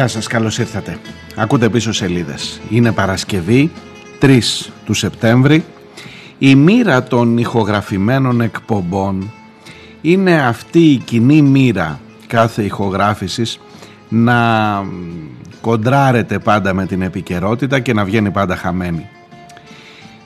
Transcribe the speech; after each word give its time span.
Γεια 0.00 0.08
σας, 0.08 0.26
καλώς 0.26 0.58
ήρθατε. 0.58 0.98
Ακούτε 1.36 1.68
πίσω 1.68 1.92
σελίδες. 1.92 2.60
Είναι 2.70 2.92
Παρασκευή, 2.92 3.70
3 4.18 4.72
του 4.84 4.94
Σεπτέμβρη. 4.94 5.64
Η 6.38 6.54
μοίρα 6.54 7.02
των 7.02 7.38
ηχογραφημένων 7.38 8.40
εκπομπών 8.40 9.30
είναι 10.00 10.42
αυτή 10.46 10.92
η 10.92 10.96
κοινή 10.96 11.42
μοίρα 11.42 12.00
κάθε 12.26 12.62
ηχογράφησης 12.62 13.60
να 14.08 14.38
κοντράρεται 15.60 16.38
πάντα 16.38 16.74
με 16.74 16.86
την 16.86 17.02
επικαιρότητα 17.02 17.80
και 17.80 17.92
να 17.92 18.04
βγαίνει 18.04 18.30
πάντα 18.30 18.56
χαμένη. 18.56 19.08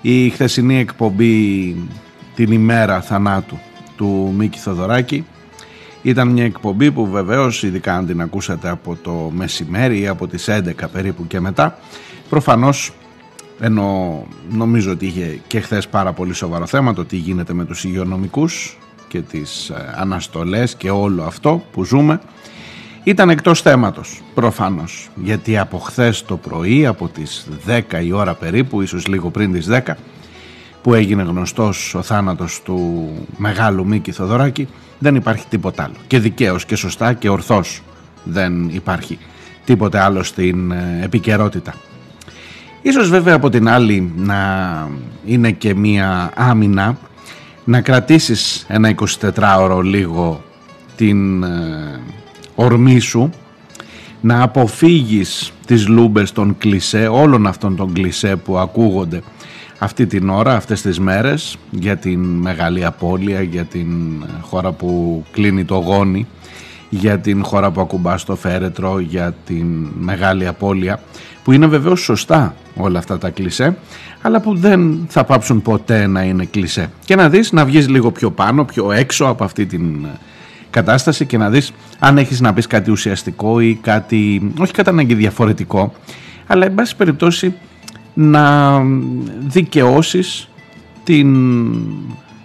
Η 0.00 0.30
χθεσινή 0.30 0.78
εκπομπή 0.78 1.76
την 2.34 2.52
ημέρα 2.52 3.00
θανάτου 3.00 3.58
του 3.96 4.34
Μίκη 4.36 4.58
Θοδωράκη 4.58 5.24
ήταν 6.04 6.28
μια 6.28 6.44
εκπομπή 6.44 6.90
που 6.90 7.06
βεβαίως, 7.06 7.62
ειδικά 7.62 7.96
αν 7.96 8.06
την 8.06 8.20
ακούσατε 8.20 8.68
από 8.68 8.96
το 9.02 9.30
μεσημέρι 9.34 10.00
ή 10.00 10.06
από 10.06 10.26
τις 10.26 10.48
11 10.48 10.88
περίπου 10.92 11.26
και 11.26 11.40
μετά, 11.40 11.78
προφανώς 12.28 12.92
ενώ 13.60 14.22
νομίζω 14.50 14.90
ότι 14.90 15.06
είχε 15.06 15.40
και 15.46 15.60
χθες 15.60 15.88
πάρα 15.88 16.12
πολύ 16.12 16.32
σοβαρό 16.32 16.66
θέμα 16.66 16.94
το 16.94 17.04
τι 17.04 17.16
γίνεται 17.16 17.52
με 17.52 17.64
τους 17.64 17.84
υγειονομικούς 17.84 18.78
και 19.08 19.20
τις 19.20 19.68
ε, 19.68 19.94
αναστολές 19.96 20.74
και 20.74 20.90
όλο 20.90 21.22
αυτό 21.22 21.62
που 21.72 21.84
ζούμε 21.84 22.20
ήταν 23.04 23.30
εκτός 23.30 23.62
θέματος 23.62 24.22
προφανώς. 24.34 25.08
Γιατί 25.14 25.58
από 25.58 25.78
χθες 25.78 26.24
το 26.24 26.36
πρωί 26.36 26.86
από 26.86 27.08
τις 27.08 27.46
10 27.66 27.80
η 28.04 28.12
ώρα 28.12 28.34
περίπου 28.34 28.80
ίσως 28.80 29.06
λίγο 29.06 29.30
πριν 29.30 29.52
τις 29.52 29.68
10 29.70 29.94
που 30.84 30.94
έγινε 30.94 31.22
γνωστός 31.22 31.94
ο 31.94 32.02
θάνατος 32.02 32.62
του 32.64 33.08
μεγάλου 33.36 33.86
Μίκη 33.86 34.12
Θοδωράκη 34.12 34.68
δεν 34.98 35.14
υπάρχει 35.14 35.46
τίποτα 35.48 35.82
άλλο. 35.82 35.94
Και 36.06 36.18
δικαίως 36.18 36.64
και 36.64 36.76
σωστά 36.76 37.12
και 37.12 37.28
ορθώς 37.28 37.82
δεν 38.24 38.68
υπάρχει 38.68 39.18
τίποτε 39.64 39.98
άλλο 39.98 40.22
στην 40.22 40.70
ε, 40.70 41.00
επικαιρότητα. 41.02 41.74
Ίσως 42.82 43.08
βέβαια 43.10 43.34
από 43.34 43.50
την 43.50 43.68
άλλη 43.68 44.12
να 44.16 44.38
είναι 45.24 45.50
και 45.50 45.74
μία 45.74 46.30
άμυνα 46.34 46.98
να 47.64 47.80
κρατήσεις 47.80 48.66
ένα 48.68 48.94
24ωρο 49.20 49.80
λίγο 49.82 50.42
την 50.96 51.42
ε, 51.42 52.00
ορμή 52.54 52.98
σου 52.98 53.30
να 54.20 54.42
αποφύγεις 54.42 55.52
τις 55.66 55.88
λούμπες 55.88 56.32
των 56.32 56.58
κλισέ, 56.58 57.06
όλων 57.06 57.46
αυτών 57.46 57.76
των 57.76 57.92
κλισέ 57.92 58.36
που 58.36 58.58
ακούγονται 58.58 59.22
αυτή 59.78 60.06
την 60.06 60.28
ώρα, 60.28 60.54
αυτές 60.54 60.82
τις 60.82 61.00
μέρες 61.00 61.56
για 61.70 61.96
την 61.96 62.20
μεγάλη 62.20 62.84
απώλεια, 62.84 63.42
για 63.42 63.64
την 63.64 63.88
χώρα 64.40 64.72
που 64.72 65.24
κλείνει 65.32 65.64
το 65.64 65.74
γόνι, 65.74 66.26
για 66.88 67.18
την 67.18 67.44
χώρα 67.44 67.70
που 67.70 67.80
ακουμπά 67.80 68.18
στο 68.18 68.36
φέρετρο, 68.36 68.98
για 68.98 69.34
την 69.46 69.66
μεγάλη 69.98 70.46
απώλεια 70.46 71.00
που 71.44 71.52
είναι 71.52 71.66
βεβαίως 71.66 72.00
σωστά 72.00 72.54
όλα 72.76 72.98
αυτά 72.98 73.18
τα 73.18 73.30
κλισέ 73.30 73.76
αλλά 74.22 74.40
που 74.40 74.56
δεν 74.56 75.06
θα 75.08 75.24
πάψουν 75.24 75.62
ποτέ 75.62 76.06
να 76.06 76.22
είναι 76.22 76.44
κλισέ. 76.44 76.90
Και 77.04 77.16
να 77.16 77.28
δεις 77.28 77.52
να 77.52 77.64
βγεις 77.64 77.88
λίγο 77.88 78.10
πιο 78.10 78.30
πάνω, 78.30 78.64
πιο 78.64 78.92
έξω 78.92 79.24
από 79.24 79.44
αυτή 79.44 79.66
την 79.66 80.06
κατάσταση 80.70 81.26
και 81.26 81.38
να 81.38 81.50
δεις 81.50 81.72
αν 81.98 82.18
έχεις 82.18 82.40
να 82.40 82.52
πεις 82.52 82.66
κάτι 82.66 82.90
ουσιαστικό 82.90 83.60
ή 83.60 83.78
κάτι, 83.82 84.52
όχι 84.58 84.72
κατά 84.72 84.90
ανάγκη 84.90 85.14
διαφορετικό 85.14 85.92
αλλά 86.46 86.66
εν 86.66 86.74
πάση 86.74 86.96
περιπτώσει 86.96 87.54
να 88.14 88.80
δικαιώσεις 89.38 90.48
την 91.04 91.36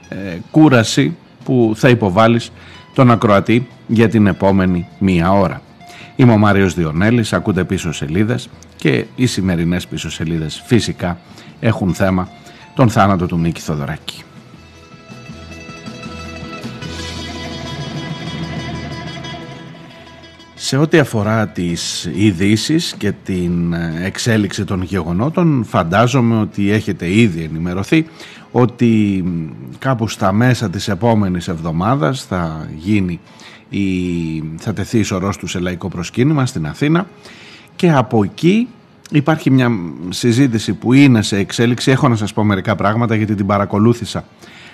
ε, 0.09 0.37
κούραση 0.51 1.15
που 1.43 1.73
θα 1.75 1.89
υποβάλεις 1.89 2.51
τον 2.93 3.11
ακροατή 3.11 3.67
για 3.87 4.09
την 4.09 4.27
επόμενη 4.27 4.87
μία 4.99 5.31
ώρα. 5.31 5.61
Είμαι 6.15 6.31
ο 6.31 6.37
Μάριος 6.37 6.73
Διονέλης, 6.73 7.33
ακούτε 7.33 7.63
πίσω 7.63 7.91
σελίδες 7.91 8.49
και 8.75 9.05
οι 9.15 9.25
σημερινές 9.25 9.87
πίσω 9.87 10.11
σελίδες 10.11 10.63
φυσικά 10.65 11.19
έχουν 11.59 11.93
θέμα 11.93 12.29
τον 12.75 12.89
θάνατο 12.89 13.25
του 13.25 13.39
Μίκη 13.39 13.61
Θοδωράκη. 13.61 14.23
Σε 20.61 20.77
ό,τι 20.77 20.99
αφορά 20.99 21.47
τις 21.47 22.09
ειδήσει 22.15 22.79
και 22.97 23.11
την 23.11 23.73
εξέλιξη 24.03 24.63
των 24.63 24.81
γεγονότων 24.81 25.63
φαντάζομαι 25.67 26.39
ότι 26.39 26.71
έχετε 26.71 27.13
ήδη 27.13 27.43
ενημερωθεί 27.43 28.05
ότι 28.51 29.23
κάπου 29.79 30.07
στα 30.07 30.31
μέσα 30.31 30.69
της 30.69 30.87
επόμενης 30.87 31.47
εβδομάδας 31.47 32.23
θα 32.23 32.67
γίνει 32.77 33.19
η, 33.69 33.79
θα 34.57 34.73
τεθεί 34.73 34.99
η 34.99 35.03
σωρός 35.03 35.37
του 35.37 35.47
σε 35.47 35.59
λαϊκό 35.59 35.87
προσκύνημα 35.87 36.45
στην 36.45 36.67
Αθήνα. 36.67 37.07
Και 37.75 37.91
από 37.91 38.23
εκεί 38.23 38.67
υπάρχει 39.11 39.51
μια 39.51 39.71
συζήτηση 40.09 40.73
που 40.73 40.93
είναι 40.93 41.21
σε 41.21 41.37
εξέλιξη. 41.37 41.91
Έχω 41.91 42.07
να 42.07 42.15
σας 42.15 42.33
πω 42.33 42.43
μερικά 42.43 42.75
πράγματα 42.75 43.15
γιατί 43.15 43.35
την 43.35 43.45
παρακολούθησα 43.45 44.25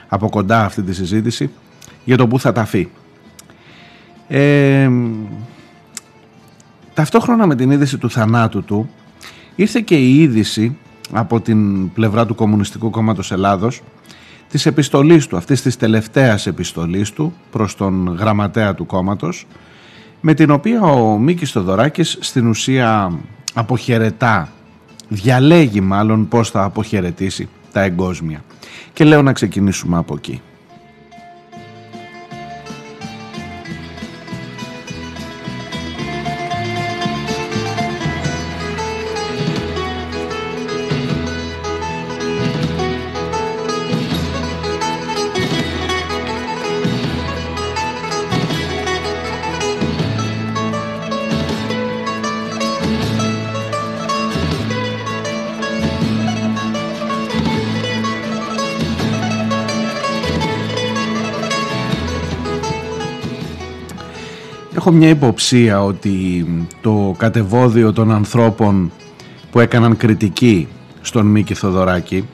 από 0.07 0.29
κοντά 0.29 0.65
αυτή 0.65 0.81
τη 0.81 0.93
συζήτηση 0.93 1.49
για 2.05 2.17
το 2.17 2.27
που 2.27 2.39
θα 2.39 2.51
ταφεί. 2.51 2.89
Ε, 4.27 4.89
Ταυτόχρονα 6.95 7.47
με 7.47 7.55
την 7.55 7.71
είδηση 7.71 7.97
του 7.97 8.09
θανάτου 8.09 8.63
του 8.63 8.89
ήρθε 9.55 9.79
και 9.79 9.95
η 9.95 10.19
είδηση 10.19 10.77
από 11.11 11.41
την 11.41 11.91
πλευρά 11.93 12.25
του 12.25 12.35
Κομμουνιστικού 12.35 12.89
Κόμματος 12.89 13.31
Ελλάδος 13.31 13.81
της 14.49 14.65
επιστολής 14.65 15.27
του, 15.27 15.37
αυτής 15.37 15.61
της 15.61 15.77
τελευταίας 15.77 16.47
επιστολής 16.47 17.11
του 17.11 17.33
προς 17.51 17.75
τον 17.75 18.15
γραμματέα 18.19 18.75
του 18.75 18.85
κόμματος 18.85 19.47
με 20.21 20.33
την 20.33 20.51
οποία 20.51 20.81
ο 20.81 21.17
Μίκης 21.17 21.49
Στοδωράκης 21.49 22.17
στην 22.21 22.47
ουσία 22.47 23.11
αποχαιρετά, 23.53 24.49
διαλέγει 25.09 25.81
μάλλον 25.81 26.27
πώς 26.27 26.49
θα 26.49 26.63
αποχαιρετήσει 26.63 27.49
τα 27.71 27.81
εγκόσμια. 27.81 28.43
Και 28.93 29.03
λέω 29.03 29.21
να 29.21 29.33
ξεκινήσουμε 29.33 29.97
από 29.97 30.13
εκεί. 30.17 30.41
Έχω 64.87 64.97
μια 64.97 65.09
υποψία 65.09 65.83
ότι 65.83 66.45
το 66.81 67.15
κατεβόδιο 67.17 67.93
των 67.93 68.11
ανθρώπων 68.11 68.91
που 69.51 69.59
έκαναν 69.59 69.97
κριτική 69.97 70.67
στον 71.01 71.25
Μίκη 71.25 71.53
Θοδωράκη 71.53 72.27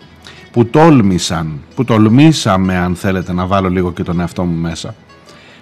που 0.51 0.65
τόλμησαν, 0.65 1.61
που 1.75 1.83
τολμήσαμε 1.83 2.77
αν 2.77 2.95
θέλετε 2.95 3.33
να 3.33 3.45
βάλω 3.45 3.69
λίγο 3.69 3.91
και 3.91 4.03
τον 4.03 4.19
εαυτό 4.19 4.43
μου 4.43 4.61
μέσα 4.61 4.95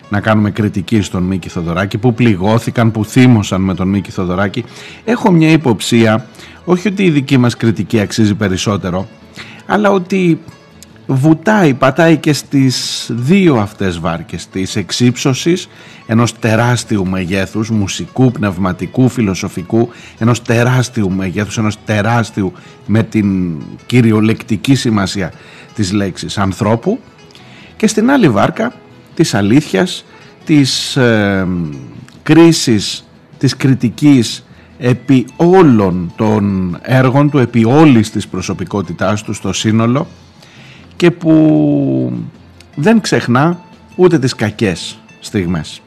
να 0.09 0.19
κάνουμε 0.19 0.51
κριτική 0.51 1.01
στον 1.01 1.23
Μίκη 1.23 1.49
Θοδωράκη 1.49 1.97
που 1.97 2.13
πληγώθηκαν, 2.13 2.91
που 2.91 3.05
θύμωσαν 3.05 3.61
με 3.61 3.73
τον 3.73 3.87
Μίκη 3.87 4.11
Θοδωράκη 4.11 4.63
έχω 5.03 5.31
μια 5.31 5.51
υποψία 5.51 6.25
όχι 6.65 6.87
ότι 6.87 7.03
η 7.03 7.09
δική 7.09 7.37
μας 7.37 7.57
κριτική 7.57 7.99
αξίζει 7.99 8.35
περισσότερο 8.35 9.07
αλλά 9.65 9.91
ότι 9.91 10.39
βουτάει, 11.11 11.73
πατάει 11.73 12.17
και 12.17 12.33
στις 12.33 13.07
δύο 13.13 13.55
αυτές 13.55 13.99
βάρκες 13.99 14.47
της 14.47 14.75
εξύψωσης 14.75 15.67
ενός 16.07 16.39
τεράστιου 16.39 17.07
μεγέθους 17.07 17.69
μουσικού, 17.69 18.31
πνευματικού, 18.31 19.09
φιλοσοφικού 19.09 19.89
ενός 20.17 20.41
τεράστιου 20.41 21.11
μεγέθους, 21.11 21.57
ενός 21.57 21.77
τεράστιου 21.85 22.53
με 22.85 23.03
την 23.03 23.55
κυριολεκτική 23.85 24.75
σημασία 24.75 25.31
της 25.75 25.91
λέξης 25.91 26.37
ανθρώπου. 26.37 26.99
Και 27.75 27.87
στην 27.87 28.11
άλλη 28.11 28.29
βάρκα 28.29 28.73
της 29.13 29.33
αλήθειας, 29.33 30.05
της 30.45 30.95
ε, 30.95 31.47
κρίσης, 32.23 33.07
της 33.37 33.55
κριτικής 33.55 34.45
επί 34.77 35.25
όλων 35.35 36.13
των 36.15 36.77
έργων 36.81 37.29
του, 37.29 37.37
επί 37.37 37.65
όλης 37.65 38.11
της 38.11 38.27
προσωπικότητάς 38.27 39.23
του 39.23 39.33
στο 39.33 39.53
σύνολο 39.53 40.07
και 40.99 41.11
που 41.11 42.13
δεν 42.75 43.01
ξεχνά 43.01 43.61
ούτε 43.95 44.19
τις 44.19 44.35
κακές 44.35 44.99
στιγμές. 45.19 45.81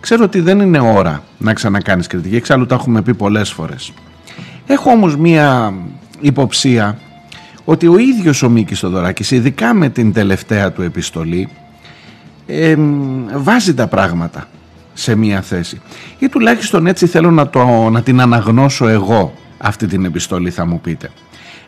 Ξέρω 0.00 0.24
ότι 0.24 0.40
δεν 0.40 0.60
είναι 0.60 0.80
ώρα 0.80 1.22
να 1.38 1.52
ξανακάνεις 1.52 2.06
κριτική, 2.06 2.36
εξάλλου 2.36 2.66
τα 2.66 2.74
έχουμε 2.74 3.02
πει 3.02 3.14
πολλές 3.14 3.50
φορές. 3.50 3.92
Έχω 4.66 4.90
όμως 4.90 5.16
μία 5.16 5.74
υποψία 6.20 6.98
ότι 7.64 7.86
ο 7.86 7.98
ίδιος 7.98 8.42
ο 8.42 8.48
Μίκης 8.48 8.78
Θοδωράκης, 8.78 9.30
ειδικά 9.30 9.74
με 9.74 9.88
την 9.88 10.12
τελευταία 10.12 10.72
του 10.72 10.82
επιστολή, 10.82 11.48
βάζει 13.36 13.74
τα 13.74 13.86
πράγματα 13.86 14.48
σε 14.94 15.14
μία 15.14 15.40
θέση. 15.40 15.80
Ή 16.18 16.28
τουλάχιστον 16.28 16.86
έτσι 16.86 17.06
θέλω 17.06 17.30
να, 17.30 17.48
το, 17.48 17.64
να 17.90 18.02
την 18.02 18.20
αναγνώσω 18.20 18.88
εγώ 18.88 19.34
αυτή 19.58 19.86
την 19.86 20.04
επιστολή 20.04 20.50
θα 20.50 20.66
μου 20.66 20.80
πείτε 20.80 21.10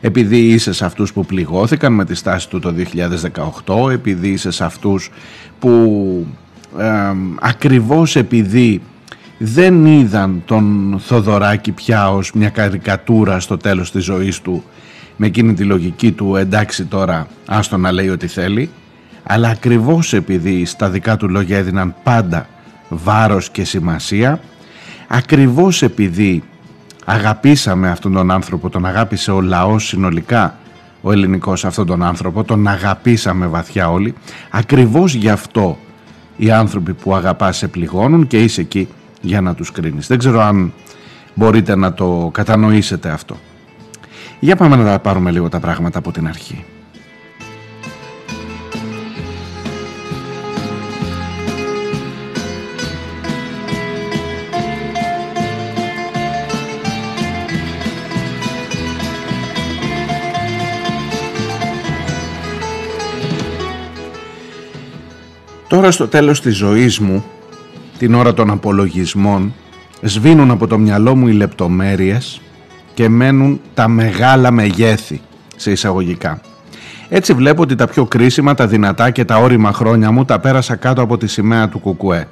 επειδή 0.04 0.38
είσαι 0.38 0.72
σε 0.72 0.84
αυτούς 0.84 1.12
που 1.12 1.26
πληγώθηκαν 1.26 1.92
με 1.92 2.04
τη 2.04 2.14
στάση 2.14 2.48
του 2.48 2.58
το 2.58 2.74
2018, 3.66 3.90
επειδή 3.90 4.28
είσαι 4.28 4.50
σε 4.50 4.64
αυτούς 4.64 5.10
που 5.58 6.26
ε, 6.78 6.84
ακριβώς 7.40 8.16
επειδή 8.16 8.82
δεν 9.38 9.86
είδαν 9.86 10.42
τον 10.44 10.96
Θοδωράκη 11.04 11.72
πια 11.72 12.12
ως 12.12 12.32
μια 12.32 12.48
καρικατούρα 12.48 13.40
στο 13.40 13.56
τέλος 13.56 13.90
της 13.90 14.04
ζωής 14.04 14.40
του 14.40 14.64
με 15.16 15.26
εκείνη 15.26 15.54
τη 15.54 15.64
λογική 15.64 16.12
του 16.12 16.36
εντάξει 16.36 16.84
τώρα 16.84 17.26
άστο 17.46 17.76
να 17.76 17.92
λέει 17.92 18.08
ό,τι 18.08 18.26
θέλει 18.26 18.70
αλλά 19.22 19.48
ακριβώς 19.48 20.12
επειδή 20.12 20.64
στα 20.64 20.90
δικά 20.90 21.16
του 21.16 21.28
λόγια 21.28 21.58
έδιναν 21.58 21.94
πάντα 22.02 22.48
βάρος 22.88 23.50
και 23.50 23.64
σημασία 23.64 24.40
ακριβώς 25.08 25.82
επειδή 25.82 26.42
αγαπήσαμε 27.04 27.90
αυτόν 27.90 28.12
τον 28.12 28.30
άνθρωπο, 28.30 28.70
τον 28.70 28.86
αγάπησε 28.86 29.30
ο 29.30 29.40
λαός 29.40 29.86
συνολικά 29.86 30.58
ο 31.02 31.12
ελληνικός 31.12 31.64
αυτόν 31.64 31.86
τον 31.86 32.02
άνθρωπο, 32.02 32.44
τον 32.44 32.68
αγαπήσαμε 32.68 33.46
βαθιά 33.46 33.90
όλοι. 33.90 34.14
Ακριβώς 34.50 35.14
γι' 35.14 35.28
αυτό 35.28 35.78
οι 36.36 36.50
άνθρωποι 36.50 36.94
που 36.94 37.14
αγαπάς 37.14 37.56
σε 37.56 37.68
πληγώνουν 37.68 38.26
και 38.26 38.42
είσαι 38.42 38.60
εκεί 38.60 38.88
για 39.20 39.40
να 39.40 39.54
τους 39.54 39.70
κρίνεις. 39.70 40.06
Δεν 40.06 40.18
ξέρω 40.18 40.40
αν 40.40 40.72
μπορείτε 41.34 41.76
να 41.76 41.94
το 41.94 42.30
κατανοήσετε 42.32 43.08
αυτό. 43.08 43.36
Για 44.40 44.56
πάμε 44.56 44.76
να 44.76 44.84
τα 44.84 44.98
πάρουμε 44.98 45.30
λίγο 45.30 45.48
τα 45.48 45.60
πράγματα 45.60 45.98
από 45.98 46.12
την 46.12 46.28
αρχή. 46.28 46.64
Τώρα 65.74 65.90
στο 65.90 66.08
τέλος 66.08 66.40
της 66.40 66.56
ζωής 66.56 66.98
μου, 66.98 67.24
την 67.98 68.14
ώρα 68.14 68.34
των 68.34 68.50
απολογισμών, 68.50 69.54
σβήνουν 70.02 70.50
από 70.50 70.66
το 70.66 70.78
μυαλό 70.78 71.16
μου 71.16 71.28
οι 71.28 71.32
λεπτομέρειες 71.32 72.40
και 72.94 73.08
μένουν 73.08 73.60
τα 73.74 73.88
μεγάλα 73.88 74.50
μεγέθη, 74.50 75.20
σε 75.56 75.70
εισαγωγικά. 75.70 76.40
Έτσι 77.08 77.32
βλέπω 77.32 77.62
ότι 77.62 77.74
τα 77.74 77.86
πιο 77.86 78.04
κρίσιμα, 78.04 78.54
τα 78.54 78.66
δυνατά 78.66 79.10
και 79.10 79.24
τα 79.24 79.36
όρημα 79.36 79.72
χρόνια 79.72 80.10
μου 80.10 80.24
τα 80.24 80.40
πέρασα 80.40 80.76
κάτω 80.76 81.02
από 81.02 81.18
τη 81.18 81.26
σημαία 81.26 81.68
του 81.68 81.78
Κουκουέ. 81.78 82.28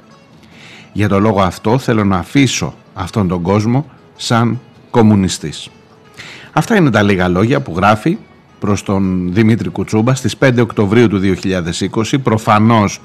Για 0.93 1.07
το 1.07 1.19
λόγο 1.19 1.41
αυτό 1.41 1.77
θέλω 1.77 2.03
να 2.03 2.17
αφήσω 2.17 2.73
αυτόν 2.93 3.27
τον 3.27 3.41
κόσμο 3.41 3.89
σαν 4.15 4.59
κομμουνιστής. 4.89 5.69
Αυτά 6.51 6.75
είναι 6.75 6.89
τα 6.89 7.01
λίγα 7.01 7.27
λόγια 7.27 7.61
που 7.61 7.73
γράφει 7.75 8.17
προς 8.59 8.83
τον 8.83 9.33
Δημήτρη 9.33 9.69
Κουτσούμπα 9.69 10.15
στις 10.15 10.35
5 10.39 10.59
Οκτωβρίου 10.59 11.07
του 11.07 11.19
2020 11.19 12.15
προφανώς 12.23 13.01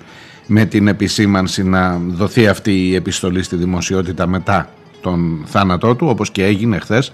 με 0.50 0.64
την 0.64 0.88
επισήμανση 0.88 1.62
να 1.62 2.00
δοθεί 2.08 2.48
αυτή 2.48 2.88
η 2.88 2.94
επιστολή 2.94 3.42
στη 3.42 3.56
δημοσιότητα 3.56 4.26
μετά 4.26 4.68
τον 5.00 5.42
θάνατό 5.46 5.94
του 5.94 6.06
όπως 6.06 6.30
και 6.30 6.44
έγινε 6.44 6.78
χθες 6.78 7.12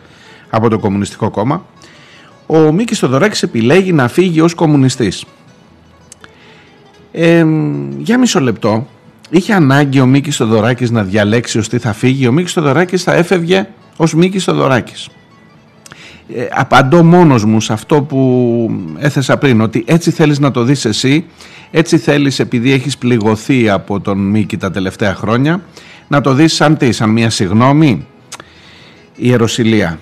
από 0.51 0.69
το 0.69 0.79
Κομμουνιστικό 0.79 1.31
Κόμμα. 1.31 1.67
Ο 2.47 2.73
Μίκης 2.73 2.99
Θοδωράκης 2.99 3.43
επιλέγει 3.43 3.93
να 3.93 4.09
φύγει 4.09 4.41
ως 4.41 4.55
κομμουνιστής. 4.55 5.25
Ε, 7.13 7.47
για 7.99 8.19
μισό 8.19 8.41
λεπτό 8.41 8.87
είχε 9.31 9.53
ανάγκη 9.53 10.01
ο 10.01 10.07
Μίκης 10.07 10.37
Θοδωράκης 10.37 10.91
να 10.91 11.03
διαλέξει 11.03 11.59
ως 11.59 11.69
τι 11.69 11.79
θα 11.79 11.93
φύγει. 11.93 12.27
Ο 12.27 12.33
Μίκης 12.33 12.53
Θοδωράκης 12.53 13.03
θα 13.03 13.13
έφευγε 13.13 13.69
ως 13.97 14.15
Μίκης 14.15 14.45
Θοδωράκης 14.45 15.09
ε, 16.29 16.47
απαντώ 16.51 17.05
μόνος 17.05 17.45
μου 17.45 17.61
σε 17.61 17.73
αυτό 17.73 18.03
που 18.03 18.71
έθεσα 18.99 19.37
πριν 19.37 19.61
ότι 19.61 19.85
έτσι 19.87 20.11
θέλεις 20.11 20.39
να 20.39 20.51
το 20.51 20.63
δεις 20.63 20.85
εσύ 20.85 21.25
έτσι 21.71 21.99
θέλεις 21.99 22.39
επειδή 22.39 22.73
έχεις 22.73 22.99
πληγωθεί 22.99 23.71
από 23.71 24.01
τον 24.01 24.19
Μίκη 24.19 24.57
τα 24.57 24.71
τελευταία 24.71 25.15
χρόνια 25.15 25.63
να 26.09 26.21
το 26.21 26.33
δεις 26.33 26.55
σαν 26.55 26.77
τι, 26.77 26.93
σαν 26.93 27.11
μια 27.11 27.31
συγνώμη. 27.31 28.07
Η 29.17 29.27
Ιεροσιλία. 29.29 29.99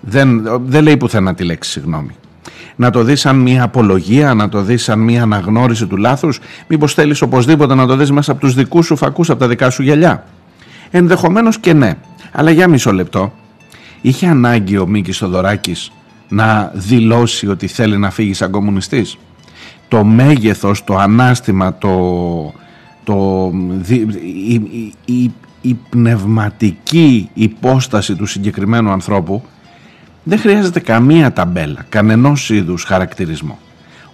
Δεν, 0.00 0.42
δεν 0.64 0.82
λέει 0.82 0.96
πουθενά 0.96 1.34
τη 1.34 1.44
λέξη 1.44 1.70
συγγνώμη 1.70 2.10
να 2.76 2.90
το 2.90 3.02
δεις 3.02 3.20
σαν 3.20 3.36
μια 3.36 3.62
απολογία, 3.62 4.34
να 4.34 4.48
το 4.48 4.62
δεις 4.62 4.82
σαν 4.82 4.98
μια 4.98 5.22
αναγνώριση 5.22 5.86
του 5.86 5.96
λάθους. 5.96 6.40
Μήπως 6.66 6.94
θέλεις 6.94 7.22
οπωσδήποτε 7.22 7.74
να 7.74 7.86
το 7.86 7.96
δεις 7.96 8.10
μέσα 8.10 8.32
από 8.32 8.40
τους 8.40 8.54
δικούς 8.54 8.86
σου 8.86 8.96
φακούς, 8.96 9.30
από 9.30 9.38
τα 9.38 9.48
δικά 9.48 9.70
σου 9.70 9.82
γυαλιά. 9.82 10.24
Ενδεχομένως 10.90 11.58
και 11.58 11.72
ναι 11.72 11.94
αλλά 12.32 12.50
για 12.50 12.68
μισό 12.68 12.92
λεπτό 12.92 13.32
Είχε 14.06 14.26
ανάγκη 14.26 14.78
ο 14.78 14.86
Μίκης 14.86 15.18
Θοδωράκης 15.18 15.92
να 16.28 16.70
δηλώσει 16.74 17.48
ότι 17.48 17.66
θέλει 17.66 17.98
να 17.98 18.10
φύγει 18.10 18.32
σαν 18.32 18.50
κομμουνιστής; 18.50 19.18
Το 19.88 20.04
μέγεθος, 20.04 20.84
το 20.84 20.96
ανάστημα, 20.96 21.78
το, 21.78 22.54
το, 23.04 23.50
η, 24.48 24.54
η, 25.04 25.32
η 25.60 25.74
πνευματική 25.88 27.30
υπόσταση 27.34 28.14
του 28.14 28.26
συγκεκριμένου 28.26 28.90
ανθρώπου 28.90 29.42
δεν 30.22 30.38
χρειάζεται 30.38 30.80
καμία 30.80 31.32
ταμπέλα, 31.32 31.86
κανενός 31.88 32.50
είδους 32.50 32.84
χαρακτηρισμό. 32.84 33.58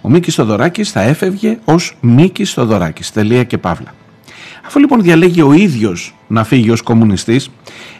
Ο 0.01 0.09
Μίκης 0.09 0.35
Θοδωράκης 0.35 0.91
θα 0.91 1.01
έφευγε 1.01 1.59
ως 1.65 1.97
Μίκης 2.01 2.53
Θοδωράκης, 2.53 3.11
τελεία 3.11 3.43
και 3.43 3.57
παύλα. 3.57 3.93
Αφού 4.65 4.79
λοιπόν 4.79 5.01
διαλέγει 5.01 5.41
ο 5.41 5.53
ίδιος 5.53 6.15
να 6.27 6.43
φύγει 6.43 6.69
ως 6.69 6.81
κομμουνιστής, 6.81 7.49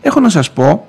έχω 0.02 0.20
να 0.20 0.30
σας 0.30 0.52
πω 0.52 0.88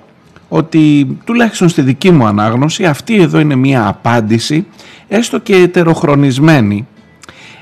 ότι 0.49 1.17
τουλάχιστον 1.23 1.69
στη 1.69 1.81
δική 1.81 2.11
μου 2.11 2.25
ανάγνωση 2.25 2.85
αυτή 2.85 3.15
εδώ 3.15 3.39
είναι 3.39 3.55
μια 3.55 3.87
απάντηση 3.87 4.65
έστω 5.07 5.39
και 5.39 5.55
ετεροχρονισμένη 5.55 6.87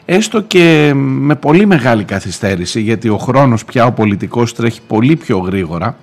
έστω 0.06 0.42
και 0.42 0.92
με 0.96 1.36
πολύ 1.36 1.66
μεγάλη 1.66 2.04
καθυστέρηση 2.04 2.82
γιατί 2.82 3.10
ο 3.10 3.18
χρόνος 3.18 3.66
πια 3.66 3.86
ο 3.86 3.92
πολιτικός 3.92 4.54
τρέχει 4.54 4.82
πολύ 4.88 5.16
πιο 5.16 5.38
γρήγορα 5.38 5.98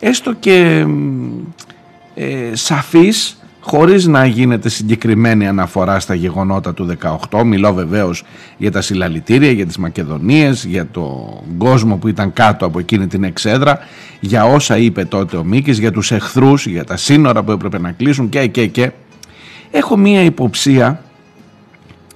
έστω 0.00 0.32
και 0.32 0.86
ε, 2.14 2.50
σαφής 2.52 3.38
χωρίς 3.60 4.06
να 4.06 4.26
γίνεται 4.26 4.68
συγκεκριμένη 4.68 5.46
αναφορά 5.46 6.00
στα 6.00 6.14
γεγονότα 6.14 6.74
του 6.74 6.96
18 7.30 7.42
μιλώ 7.44 7.72
βεβαίως 7.72 8.24
για 8.56 8.70
τα 8.70 8.80
συλλαλητήρια, 8.80 9.50
για 9.50 9.66
τις 9.66 9.78
Μακεδονίες 9.78 10.64
για 10.64 10.86
τον 10.86 11.56
κόσμο 11.58 11.96
που 11.96 12.08
ήταν 12.08 12.32
κάτω 12.32 12.66
από 12.66 12.78
εκείνη 12.78 13.06
την 13.06 13.24
εξέδρα 13.24 13.78
για 14.20 14.44
όσα 14.44 14.76
είπε 14.76 15.04
τότε 15.04 15.36
ο 15.36 15.44
Μίκης 15.44 15.78
για 15.78 15.92
τους 15.92 16.10
εχθρούς, 16.10 16.66
για 16.66 16.84
τα 16.84 16.96
σύνορα 16.96 17.42
που 17.42 17.52
έπρεπε 17.52 17.78
να 17.78 17.92
κλείσουν 17.92 18.28
και 18.28 18.46
και 18.46 18.66
και 18.66 18.90
έχω 19.70 19.96
μία 19.96 20.22
υποψία 20.22 21.02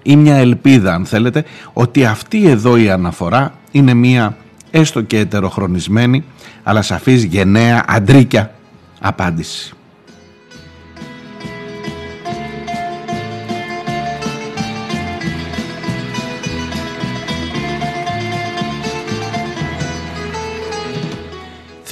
ή 0.03 0.17
μια 0.17 0.37
ελπίδα 0.37 0.95
αν 0.95 1.07
θέλετε 1.07 1.45
ότι 1.73 2.05
αυτή 2.05 2.49
εδώ 2.49 2.77
η 2.77 2.91
αναφορά 2.91 3.55
είναι 3.71 3.95
μία 3.95 4.37
έστω 4.71 5.01
και 5.01 5.19
ετεροχρονισμένη 5.19 6.25
αλλά 6.63 6.83
σαφής 6.83 7.25
γενναία 7.25 7.85
αντρίκια 7.89 8.55
απάντηση. 9.01 9.75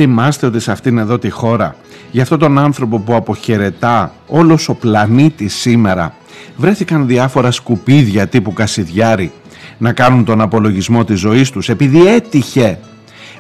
Θυμάστε 0.03 0.47
ότι 0.47 0.61
σε 0.61 0.73
αυτήν 0.73 0.99
εδώ 0.99 1.19
τη 1.19 1.31
χώρα, 1.31 1.77
για 2.11 2.23
αυτόν 2.23 2.39
τον 2.39 2.59
άνθρωπο 2.59 2.99
που 2.99 3.15
αποχαιρετά 3.15 4.15
όλος 4.27 4.69
ο 4.69 4.75
πλανήτης 4.75 5.55
σήμερα, 5.55 6.15
βρέθηκαν 6.57 7.07
διάφορα 7.07 7.51
σκουπίδια 7.51 8.27
τύπου 8.27 8.53
Κασιδιάρη 8.53 9.33
να 9.79 9.93
κάνουν 9.93 10.25
τον 10.25 10.41
απολογισμό 10.41 11.05
της 11.05 11.19
ζωής 11.19 11.51
τους, 11.51 11.69
επειδή 11.69 12.07
έτυχε 12.07 12.79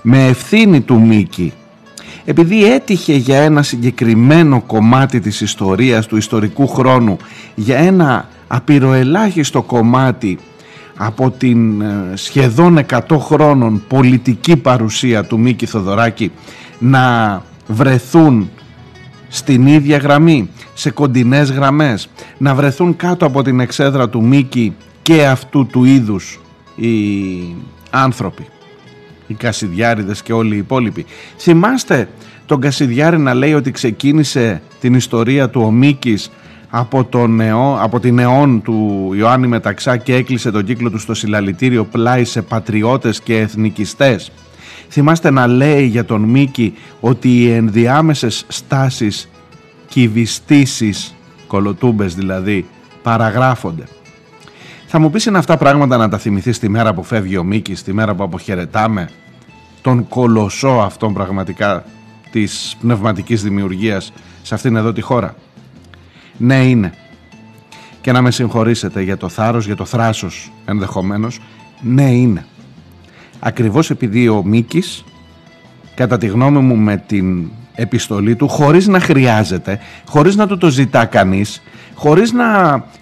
με 0.02 0.26
ευθύνη 0.26 0.80
του 0.80 1.00
Μίκη, 1.00 1.52
επειδή 2.24 2.72
έτυχε 2.72 3.14
για 3.14 3.40
ένα 3.40 3.62
συγκεκριμένο 3.62 4.62
κομμάτι 4.66 5.20
της 5.20 5.40
ιστορίας 5.40 6.06
του 6.06 6.16
ιστορικού 6.16 6.68
χρόνου, 6.68 7.16
για 7.54 7.78
ένα 7.78 8.28
απειροελάχιστο 8.48 9.62
κομμάτι 9.62 10.38
από 11.02 11.30
την 11.30 11.80
ε, 11.80 12.12
σχεδόν 12.14 12.78
100 12.90 13.00
χρόνων 13.18 13.82
πολιτική 13.88 14.56
παρουσία 14.56 15.24
του 15.24 15.38
Μίκη 15.38 15.66
Θοδωράκη 15.66 16.32
να 16.78 17.42
βρεθούν 17.66 18.50
στην 19.28 19.66
ίδια 19.66 19.96
γραμμή, 19.96 20.50
σε 20.74 20.90
κοντινές 20.90 21.50
γραμμές, 21.50 22.08
να 22.38 22.54
βρεθούν 22.54 22.96
κάτω 22.96 23.26
από 23.26 23.42
την 23.42 23.60
εξέδρα 23.60 24.08
του 24.08 24.22
Μίκη 24.24 24.74
και 25.02 25.26
αυτού 25.26 25.66
του 25.66 25.84
είδους 25.84 26.40
οι 26.74 26.90
άνθρωποι, 27.90 28.46
οι 29.26 29.34
Κασιδιάριδες 29.34 30.22
και 30.22 30.32
όλοι 30.32 30.54
οι 30.54 30.58
υπόλοιποι. 30.58 31.04
Θυμάστε 31.38 32.08
τον 32.46 32.60
Κασιδιάρη 32.60 33.18
να 33.18 33.34
λέει 33.34 33.54
ότι 33.54 33.70
ξεκίνησε 33.70 34.62
την 34.80 34.94
ιστορία 34.94 35.50
του 35.50 35.60
ο 35.60 35.70
Μίκης 35.70 36.30
από, 36.70 37.04
τον 37.04 37.40
από 37.80 38.00
την 38.00 38.18
αιών 38.18 38.62
του 38.62 39.10
Ιωάννη 39.14 39.46
Μεταξά 39.46 39.96
και 39.96 40.14
έκλεισε 40.14 40.50
τον 40.50 40.64
κύκλο 40.64 40.90
του 40.90 40.98
στο 40.98 41.14
συλλαλητήριο 41.14 41.84
πλάι 41.84 42.24
σε 42.24 42.42
πατριώτες 42.42 43.20
και 43.20 43.38
εθνικιστές. 43.38 44.32
Θυμάστε 44.88 45.30
να 45.30 45.46
λέει 45.46 45.86
για 45.86 46.04
τον 46.04 46.20
Μίκη 46.22 46.74
ότι 47.00 47.42
οι 47.42 47.50
ενδιάμεσες 47.50 48.44
στάσεις 48.48 49.28
κυβιστήσεις, 49.88 51.14
κολοτούμπες 51.46 52.14
δηλαδή, 52.14 52.66
παραγράφονται. 53.02 53.84
Θα 54.86 54.98
μου 54.98 55.10
πεις 55.10 55.26
είναι 55.26 55.38
αυτά 55.38 55.56
πράγματα 55.56 55.96
να 55.96 56.08
τα 56.08 56.18
θυμηθείς 56.18 56.58
τη 56.58 56.68
μέρα 56.68 56.94
που 56.94 57.02
φεύγει 57.02 57.36
ο 57.36 57.44
Μίκης, 57.44 57.82
τη 57.82 57.92
μέρα 57.92 58.14
που 58.14 58.22
αποχαιρετάμε 58.22 59.10
τον 59.82 60.08
κολοσσό 60.08 60.68
αυτόν 60.68 61.14
πραγματικά 61.14 61.84
της 62.30 62.76
πνευματικής 62.80 63.42
δημιουργίας 63.42 64.12
σε 64.42 64.54
αυτήν 64.54 64.76
εδώ 64.76 64.92
τη 64.92 65.00
χώρα; 65.00 65.34
Ναι 66.40 66.64
είναι. 66.64 66.92
Και 68.00 68.12
να 68.12 68.22
με 68.22 68.30
συγχωρήσετε 68.30 69.02
για 69.02 69.16
το 69.16 69.28
θάρρος, 69.28 69.66
για 69.66 69.76
το 69.76 69.84
θράσος 69.84 70.52
ενδεχομένως. 70.64 71.40
Ναι 71.80 72.10
είναι. 72.10 72.44
Ακριβώς 73.40 73.90
επειδή 73.90 74.28
ο 74.28 74.42
Μίκης, 74.44 75.04
κατά 75.94 76.18
τη 76.18 76.26
γνώμη 76.26 76.58
μου 76.58 76.76
με 76.76 77.04
την 77.06 77.50
επιστολή 77.74 78.36
του, 78.36 78.48
χωρίς 78.48 78.86
να 78.86 79.00
χρειάζεται, 79.00 79.78
χωρίς 80.08 80.36
να 80.36 80.46
του 80.46 80.58
το 80.58 80.68
ζητά 80.68 81.04
κανείς, 81.04 81.62
χωρίς 81.94 82.32
να 82.32 82.44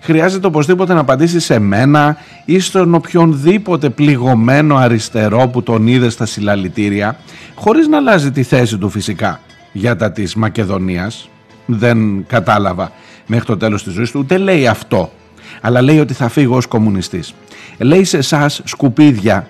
χρειάζεται 0.01 0.47
οπωσδήποτε 0.47 0.95
να 0.95 1.01
απαντήσει 1.01 1.41
σε 1.41 1.59
μένα 1.59 2.17
ή 2.45 2.59
στον 2.59 2.95
οποιονδήποτε 2.95 3.91
πληγωμένο 3.91 4.77
αριστερό 4.77 5.49
που 5.49 5.63
τον 5.63 5.87
είδε 5.87 6.09
στα 6.09 6.27
συλλαλητήρια, 6.27 7.19
χωρίς 7.55 7.89
να 7.89 7.97
αλλάζει 7.97 8.31
τη 8.31 8.43
θέση 8.43 8.79
του 8.79 8.89
φυσικά 8.89 9.41
για 9.73 9.97
τα 9.97 10.13
της 10.13 10.35
Μακεδονίας, 10.35 11.29
δεν 11.71 12.27
κατάλαβα 12.27 12.93
μέχρι 13.27 13.47
το 13.47 13.57
τέλος 13.57 13.83
της 13.83 13.93
ζωής 13.93 14.11
του, 14.11 14.19
ούτε 14.19 14.39
λέει 14.39 14.67
αυτό, 14.67 15.13
αλλά 15.61 15.83
λέει 15.83 15.99
ότι 15.99 16.15
θα 16.15 16.29
φύγω 16.29 16.57
ως 16.57 16.67
κομμουνιστής. 16.67 17.35
Λέει 17.79 18.05
σε 18.05 18.17
εσάς 18.17 18.61
σκουπίδια 18.65 19.49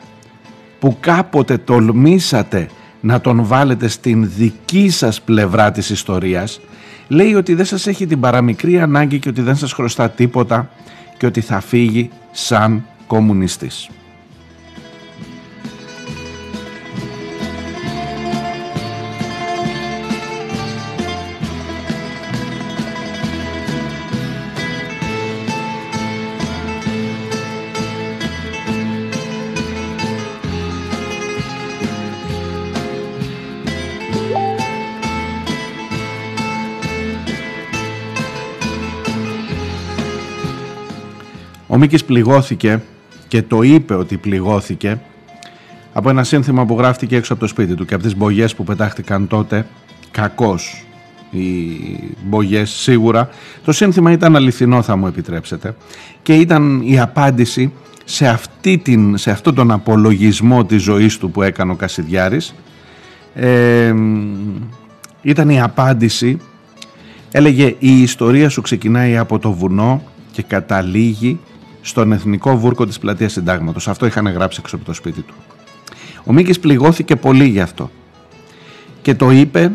που 0.78 0.96
κάποτε 1.00 1.58
τολμήσατε 1.58 2.68
να 3.00 3.20
τον 3.20 3.44
βάλετε 3.44 3.88
στην 3.88 4.30
δική 4.36 4.90
σας 4.90 5.20
πλευρά 5.20 5.70
της 5.70 5.90
ιστορίας, 5.90 6.60
λέει 7.08 7.34
ότι 7.34 7.54
δεν 7.54 7.64
σας 7.64 7.86
έχει 7.86 8.06
την 8.06 8.20
παραμικρή 8.20 8.80
ανάγκη 8.80 9.18
και 9.18 9.28
ότι 9.28 9.40
δεν 9.40 9.56
σας 9.56 9.72
χρωστά 9.72 10.10
τίποτα 10.10 10.70
και 11.16 11.26
ότι 11.26 11.40
θα 11.40 11.60
φύγει 11.60 12.10
σαν 12.30 12.84
κομμουνιστής. 13.06 13.88
Ο 41.78 41.80
Μίκης 41.80 42.04
πληγώθηκε 42.04 42.82
και 43.28 43.42
το 43.42 43.62
είπε 43.62 43.94
ότι 43.94 44.16
πληγώθηκε 44.16 45.00
από 45.92 46.10
ένα 46.10 46.24
σύνθημα 46.24 46.66
που 46.66 46.76
γράφτηκε 46.78 47.16
έξω 47.16 47.32
από 47.32 47.42
το 47.42 47.48
σπίτι 47.48 47.74
του 47.74 47.84
και 47.84 47.94
από 47.94 48.02
τις 48.02 48.16
μπογιές 48.16 48.54
που 48.54 48.64
πετάχτηκαν 48.64 49.28
τότε. 49.28 49.66
Κακός 50.10 50.86
οι 51.30 51.40
μπογιές 52.24 52.70
σίγουρα. 52.70 53.28
Το 53.64 53.72
σύνθημα 53.72 54.12
ήταν 54.12 54.36
αληθινό 54.36 54.82
θα 54.82 54.96
μου 54.96 55.06
επιτρέψετε 55.06 55.76
και 56.22 56.34
ήταν 56.34 56.80
η 56.84 57.00
απάντηση 57.00 57.72
σε, 58.04 58.28
αυτή 58.28 58.78
την, 58.78 59.16
σε 59.16 59.30
αυτόν 59.30 59.54
τον 59.54 59.70
απολογισμό 59.70 60.64
της 60.64 60.82
ζωής 60.82 61.18
του 61.18 61.30
που 61.30 61.42
έκανε 61.42 61.72
ο 61.72 61.74
Κασιδιάρης. 61.74 62.54
Ε, 63.34 63.94
ήταν 65.22 65.48
η 65.48 65.60
απάντηση. 65.60 66.40
Έλεγε 67.32 67.74
η 67.78 68.02
ιστορία 68.02 68.48
σου 68.48 68.60
ξεκινάει 68.60 69.16
από 69.16 69.38
το 69.38 69.52
βουνό 69.52 70.02
και 70.32 70.42
καταλήγει 70.42 71.38
στον 71.80 72.12
εθνικό 72.12 72.58
βούρκο 72.58 72.86
της 72.86 72.98
πλατείας 72.98 73.32
συντάγματος. 73.32 73.88
Αυτό 73.88 74.06
είχαν 74.06 74.28
γράψει 74.28 74.58
έξω 74.62 74.76
από 74.76 74.84
το 74.84 74.92
σπίτι 74.92 75.20
του. 75.20 75.34
Ο 76.24 76.32
Μίκης 76.32 76.58
πληγώθηκε 76.58 77.16
πολύ 77.16 77.44
γι' 77.44 77.60
αυτό 77.60 77.90
και 79.02 79.14
το 79.14 79.30
είπε 79.30 79.72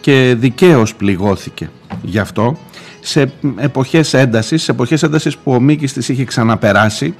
και 0.00 0.34
δικαίως 0.38 0.94
πληγώθηκε 0.94 1.70
γι' 2.02 2.18
αυτό 2.18 2.58
σε 3.00 3.32
εποχές 3.56 4.14
έντασης, 4.14 4.62
σε 4.62 4.70
εποχές 4.70 5.02
έντασης 5.02 5.36
που 5.36 5.52
ο 5.52 5.60
Μίκης 5.60 5.92
της 5.92 6.08
είχε 6.08 6.24
ξαναπεράσει 6.24 7.14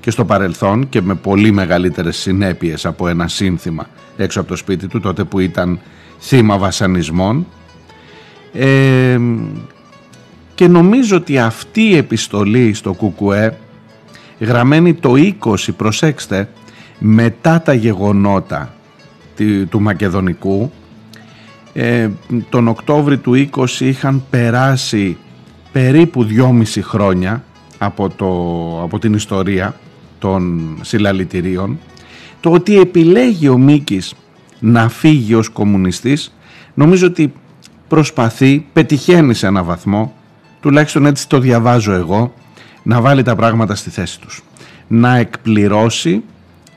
και 0.00 0.10
στο 0.10 0.24
παρελθόν 0.24 0.88
και 0.88 1.00
με 1.00 1.14
πολύ 1.14 1.50
μεγαλύτερες 1.50 2.16
συνέπειες 2.16 2.86
από 2.86 3.08
ένα 3.08 3.28
σύνθημα 3.28 3.86
έξω 4.16 4.40
από 4.40 4.48
το 4.48 4.56
σπίτι 4.56 4.86
του 4.86 5.00
τότε 5.00 5.24
που 5.24 5.38
ήταν 5.38 5.80
θύμα 6.20 6.58
βασανισμών 6.58 7.46
ε, 8.52 9.18
και 10.60 10.68
νομίζω 10.68 11.16
ότι 11.16 11.38
αυτή 11.38 11.82
η 11.82 11.96
επιστολή 11.96 12.74
στο 12.74 12.92
Κουκουέ 12.92 13.58
γραμμένη 14.40 14.94
το 14.94 15.12
20 15.44 15.54
προσέξτε 15.76 16.48
μετά 16.98 17.62
τα 17.62 17.74
γεγονότα 17.74 18.74
του 19.68 19.80
Μακεδονικού 19.80 20.72
ε, 21.72 22.08
τον 22.48 22.68
Οκτώβρη 22.68 23.18
του 23.18 23.48
20 23.56 23.66
είχαν 23.78 24.24
περάσει 24.30 25.16
περίπου 25.72 26.26
2,5 26.30 26.64
χρόνια 26.82 27.44
από, 27.78 28.08
το, 28.08 28.26
από 28.82 28.98
την 28.98 29.14
ιστορία 29.14 29.74
των 30.18 30.74
συλλαλητηρίων. 30.80 31.78
Το 32.40 32.50
ότι 32.50 32.78
επιλέγει 32.80 33.48
ο 33.48 33.58
Μίκης 33.58 34.14
να 34.58 34.88
φύγει 34.88 35.34
ως 35.34 35.48
κομμουνιστής 35.48 36.34
νομίζω 36.74 37.06
ότι 37.06 37.32
προσπαθεί, 37.88 38.66
πετυχαίνει 38.72 39.34
σε 39.34 39.46
ένα 39.46 39.62
βαθμό 39.62 40.14
τουλάχιστον 40.60 41.06
έτσι 41.06 41.28
το 41.28 41.38
διαβάζω 41.38 41.92
εγώ, 41.92 42.34
να 42.82 43.00
βάλει 43.00 43.22
τα 43.22 43.36
πράγματα 43.36 43.74
στη 43.74 43.90
θέση 43.90 44.20
τους. 44.20 44.42
Να 44.86 45.16
εκπληρώσει 45.16 46.22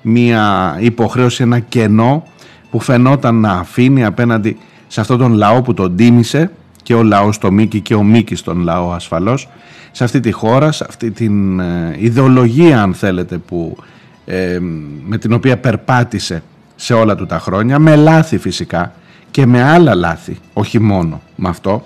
μία 0.01 0.75
υποχρέωση, 0.79 1.43
ένα 1.43 1.59
κενό 1.59 2.23
που 2.69 2.79
φαινόταν 2.79 3.35
να 3.35 3.51
αφήνει 3.51 4.05
απέναντι 4.05 4.57
σε 4.87 5.01
αυτόν 5.01 5.17
τον 5.17 5.33
λαό 5.33 5.61
που 5.61 5.73
τον 5.73 5.95
τίμησε 5.95 6.51
και 6.83 6.93
ο 6.93 7.03
λαός 7.03 7.37
το 7.37 7.51
Μίκη 7.51 7.79
και 7.79 7.95
ο 7.95 8.03
Μίκης 8.03 8.41
τον 8.41 8.59
λαό 8.59 8.91
ασφαλώς 8.91 9.47
σε 9.91 10.03
αυτή 10.03 10.19
τη 10.19 10.31
χώρα, 10.31 10.71
σε 10.71 10.85
αυτή 10.89 11.11
την 11.11 11.59
ε, 11.59 11.95
ιδεολογία 11.99 12.81
αν 12.81 12.93
θέλετε 12.93 13.37
που, 13.37 13.77
ε, 14.25 14.59
με 15.05 15.17
την 15.17 15.33
οποία 15.33 15.57
περπάτησε 15.57 16.43
σε 16.75 16.93
όλα 16.93 17.15
του 17.15 17.25
τα 17.25 17.39
χρόνια 17.39 17.79
με 17.79 17.95
λάθη 17.95 18.37
φυσικά 18.37 18.93
και 19.31 19.45
με 19.45 19.63
άλλα 19.63 19.95
λάθη, 19.95 20.37
όχι 20.53 20.79
μόνο 20.79 21.21
με 21.35 21.49
αυτό 21.49 21.85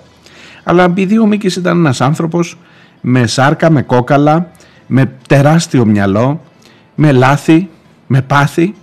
αλλά 0.68 0.84
επειδή 0.84 1.18
ο 1.18 1.26
Μίκης 1.26 1.56
ήταν 1.56 1.78
ένας 1.78 2.00
άνθρωπος 2.00 2.58
με 3.00 3.26
σάρκα, 3.26 3.70
με 3.70 3.82
κόκαλα, 3.82 4.50
με 4.86 5.12
τεράστιο 5.28 5.84
μυαλό, 5.84 6.40
με 6.94 7.12
λάθη, 7.12 7.68
με 8.06 8.22
πάθη, 8.22 8.74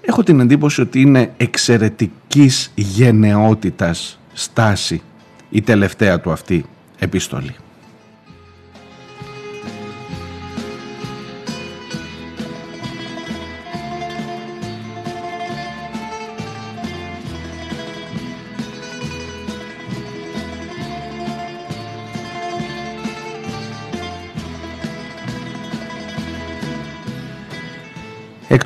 έχω 0.00 0.22
την 0.22 0.40
εντύπωση 0.40 0.80
ότι 0.80 1.00
είναι 1.00 1.32
εξαιρετικής 1.36 2.72
γενναιότητας 2.74 4.18
στάση 4.32 5.02
η 5.50 5.62
τελευταία 5.62 6.20
του 6.20 6.30
αυτή 6.30 6.64
επιστολή. 6.98 7.54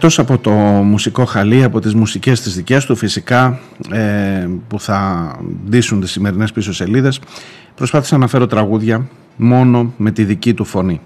Εκτός 0.05 0.19
από 0.19 0.39
το 0.39 0.51
μουσικό 0.51 1.25
χαλί, 1.25 1.63
από 1.63 1.81
τις 1.81 1.95
μουσικές 1.95 2.41
της 2.41 2.55
δικές 2.55 2.85
του 2.85 2.97
φυσικά 2.97 3.59
ε, 3.91 4.49
που 4.69 4.81
θα 4.81 5.31
ντύσουν 5.69 6.01
τις 6.01 6.11
σημερινές 6.11 6.53
πίσω 6.53 6.73
σελίδες 6.73 7.21
προσπάθησα 7.75 8.19
να 8.19 8.27
φέρω 8.27 8.47
τραγούδια 8.47 9.09
μόνο 9.37 9.93
με 9.97 10.11
τη 10.11 10.25
δική 10.25 10.55
του 10.55 10.65
φωνή. 10.65 11.01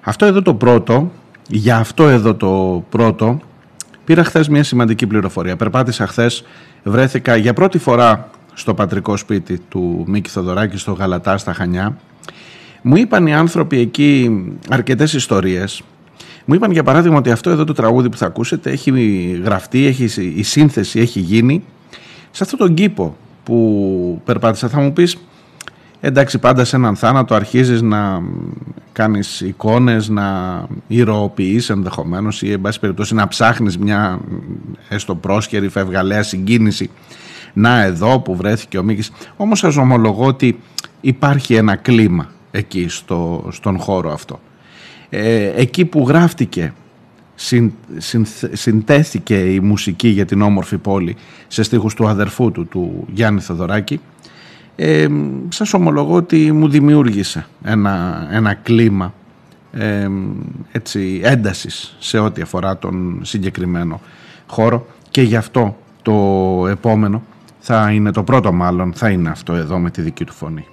Αυτό 0.00 0.26
εδώ 0.26 0.42
το 0.42 0.54
πρώτο, 0.54 1.10
για 1.48 1.76
αυτό 1.76 2.08
εδώ 2.08 2.34
το 2.34 2.84
πρώτο 2.88 3.40
πήρα 4.04 4.24
χθες 4.24 4.48
μια 4.48 4.64
σημαντική 4.64 5.06
πληροφορία. 5.06 5.56
Περπάτησα 5.56 6.06
χθες, 6.06 6.44
βρέθηκα 6.82 7.36
για 7.36 7.52
πρώτη 7.52 7.78
φορά 7.78 8.30
στο 8.54 8.74
πατρικό 8.74 9.16
σπίτι 9.16 9.60
του 9.68 10.04
Μίκη 10.06 10.30
Θοδωράκη 10.30 10.76
στο 10.76 10.92
Γαλατά 10.92 11.38
στα 11.38 11.52
Χανιά. 11.52 11.96
Μου 12.82 12.96
είπαν 12.96 13.26
οι 13.26 13.34
άνθρωποι 13.34 13.78
εκεί 13.78 14.42
αρκετές 14.68 15.12
ιστορίες 15.12 15.82
μου 16.44 16.54
είπαν 16.54 16.70
για 16.70 16.82
παράδειγμα 16.82 17.18
ότι 17.18 17.30
αυτό 17.30 17.50
εδώ 17.50 17.64
το 17.64 17.72
τραγούδι 17.72 18.08
που 18.08 18.16
θα 18.16 18.26
ακούσετε 18.26 18.70
έχει 18.70 18.90
γραφτεί, 19.44 19.86
έχει, 19.86 20.32
η 20.36 20.42
σύνθεση 20.42 21.00
έχει 21.00 21.20
γίνει 21.20 21.64
σε 22.30 22.42
αυτόν 22.44 22.58
τον 22.58 22.74
κήπο 22.74 23.16
που 23.44 24.20
περπάτησα. 24.24 24.68
Θα 24.68 24.80
μου 24.80 24.92
πεις, 24.92 25.16
εντάξει 26.00 26.38
πάντα 26.38 26.64
σε 26.64 26.76
έναν 26.76 26.96
θάνατο 26.96 27.34
αρχίζεις 27.34 27.82
να 27.82 28.22
κάνεις 28.92 29.40
εικόνες, 29.40 30.08
να 30.08 30.26
ηρωοποιείς 30.86 31.70
ενδεχομένως 31.70 32.42
ή 32.42 32.52
εν 32.52 32.60
πάση 32.60 32.80
περιπτώσει 32.80 33.14
να 33.14 33.28
ψάχνεις 33.28 33.78
μια 33.78 34.20
έστω 34.88 35.14
πρόσχερη 35.14 35.68
φευγαλαία 35.68 36.22
συγκίνηση. 36.22 36.90
Να 37.52 37.82
εδώ 37.82 38.20
που 38.20 38.36
βρέθηκε 38.36 38.78
ο 38.78 38.82
Μίκης. 38.82 39.10
Όμως 39.36 39.58
σας 39.58 39.76
ομολογώ 39.76 40.26
ότι 40.26 40.60
υπάρχει 41.00 41.54
ένα 41.54 41.76
κλίμα 41.76 42.28
εκεί 42.50 42.88
στο, 42.88 43.48
στον 43.52 43.78
χώρο 43.78 44.12
αυτό. 44.12 44.40
Ε, 45.16 45.52
εκεί 45.56 45.84
που 45.84 46.04
γράφτηκε 46.08 46.72
συν, 47.34 47.72
συντέθηκε 48.52 49.34
η 49.34 49.60
μουσική 49.60 50.08
για 50.08 50.26
την 50.26 50.42
όμορφη 50.42 50.78
πόλη 50.78 51.16
σε 51.48 51.62
στίχους 51.62 51.94
του 51.94 52.08
αδερφού 52.08 52.50
του, 52.50 52.66
του 52.66 53.06
Γιάννη 53.12 53.40
Θεοδωράκη 53.40 54.00
ε, 54.76 55.06
σας 55.48 55.74
ομολογώ 55.74 56.14
ότι 56.14 56.52
μου 56.52 56.68
δημιούργησε 56.68 57.46
ένα, 57.64 58.26
ένα 58.30 58.54
κλίμα 58.54 59.14
ε, 59.72 60.08
έτσι, 60.72 61.20
έντασης 61.24 61.96
σε 61.98 62.18
ό,τι 62.18 62.42
αφορά 62.42 62.78
τον 62.78 63.20
συγκεκριμένο 63.22 64.00
χώρο 64.46 64.86
και 65.10 65.22
γι' 65.22 65.36
αυτό 65.36 65.76
το 66.02 66.12
επόμενο 66.70 67.22
θα 67.58 67.90
είναι 67.92 68.10
το 68.10 68.22
πρώτο 68.22 68.52
μάλλον 68.52 68.92
θα 68.94 69.08
είναι 69.08 69.30
αυτό 69.30 69.52
εδώ 69.54 69.78
με 69.78 69.90
τη 69.90 70.02
δική 70.02 70.24
του 70.24 70.32
φωνή. 70.32 70.66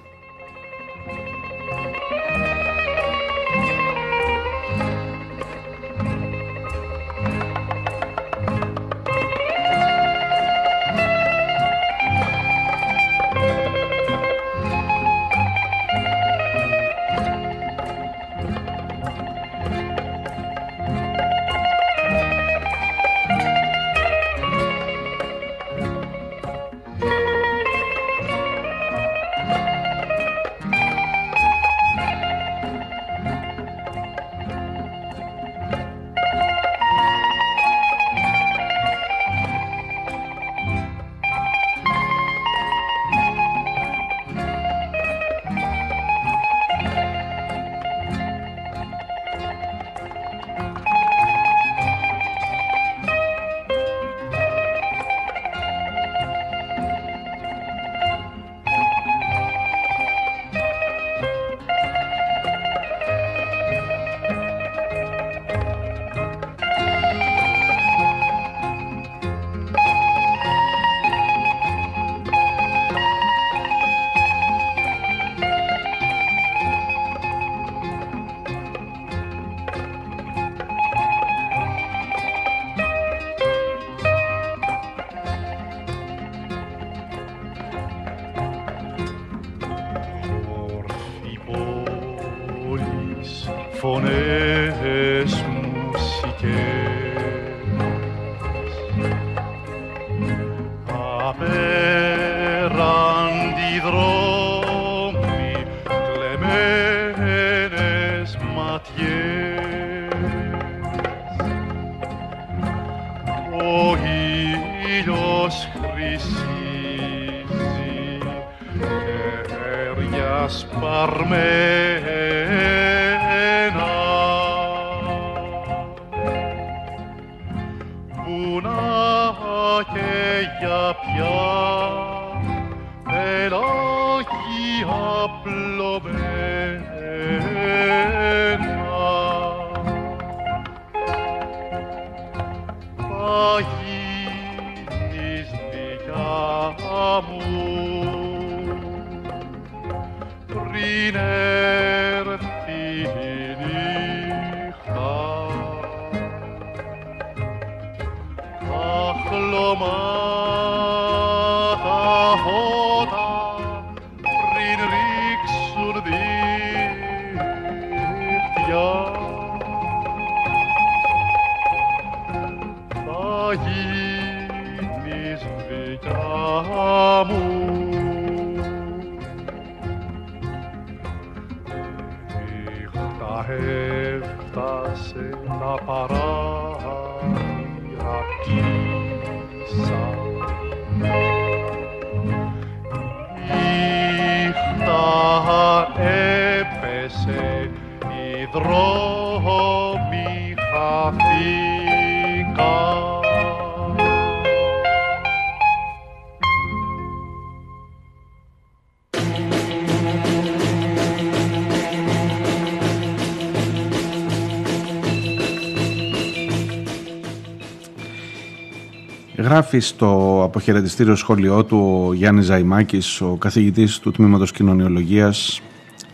Γράφει 219.72 219.86
στο 219.86 220.42
αποχαιρετιστήριο 220.44 221.14
σχολείο 221.14 221.64
του 221.64 222.04
ο 222.08 222.12
Γιάννης 222.12 222.44
Ζαϊμάκης, 222.44 223.20
ο 223.20 223.36
καθηγητής 223.38 223.98
του 223.98 224.10
Τμήματος 224.10 224.52
Κοινωνιολογίας 224.52 225.60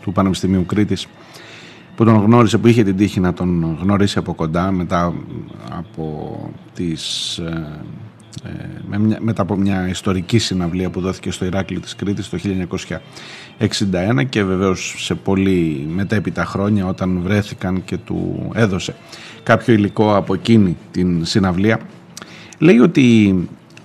του 0.01 0.11
Πανεπιστημίου 0.11 0.65
Κρήτης, 0.65 1.07
που 1.95 2.05
τον 2.05 2.15
γνώρισε, 2.15 2.57
που 2.57 2.67
είχε 2.67 2.83
την 2.83 2.97
τύχη 2.97 3.19
να 3.19 3.33
τον 3.33 3.77
γνωρίσει 3.81 4.17
από 4.17 4.33
κοντά 4.33 4.71
μετά 4.71 5.13
από 5.69 6.37
τις 6.73 7.37
ε, 7.37 7.81
ε, 8.91 8.97
μετά 9.19 9.41
από 9.41 9.55
μια 9.55 9.87
ιστορική 9.87 10.37
συναυλία 10.37 10.89
που 10.89 11.01
δόθηκε 11.01 11.31
στο 11.31 11.45
Ηράκλειο 11.45 11.79
της 11.79 11.95
Κρήτης 11.95 12.29
το 12.29 12.37
1961 14.19 14.25
και 14.29 14.43
βεβαίως 14.43 14.95
σε 14.97 15.15
πολύ 15.15 15.87
μετέπειτα 15.89 16.45
χρόνια 16.45 16.87
όταν 16.87 17.21
βρέθηκαν 17.23 17.83
και 17.85 17.97
του 17.97 18.49
έδωσε 18.53 18.95
κάποιο 19.43 19.73
υλικό 19.73 20.15
από 20.15 20.33
εκείνη 20.33 20.77
την 20.91 21.25
συναυλία 21.25 21.79
λέει 22.59 22.79
ότι 22.79 23.35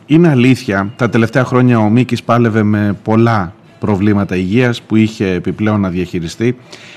είναι 0.06 0.28
αλήθεια 0.28 0.92
τα 0.96 1.08
τελευταία 1.08 1.44
χρόνια 1.44 1.78
ο 1.78 1.88
Μίκης 1.88 2.22
πάλευε 2.22 2.62
με 2.62 2.98
πολλά 3.02 3.54
προβλήματα 3.78 4.36
υγείας 4.36 4.82
που 4.82 4.96
είχε 4.96 5.30
επιπλέον 5.30 5.80
να 5.80 5.88
διαχειριστεί 5.88 6.56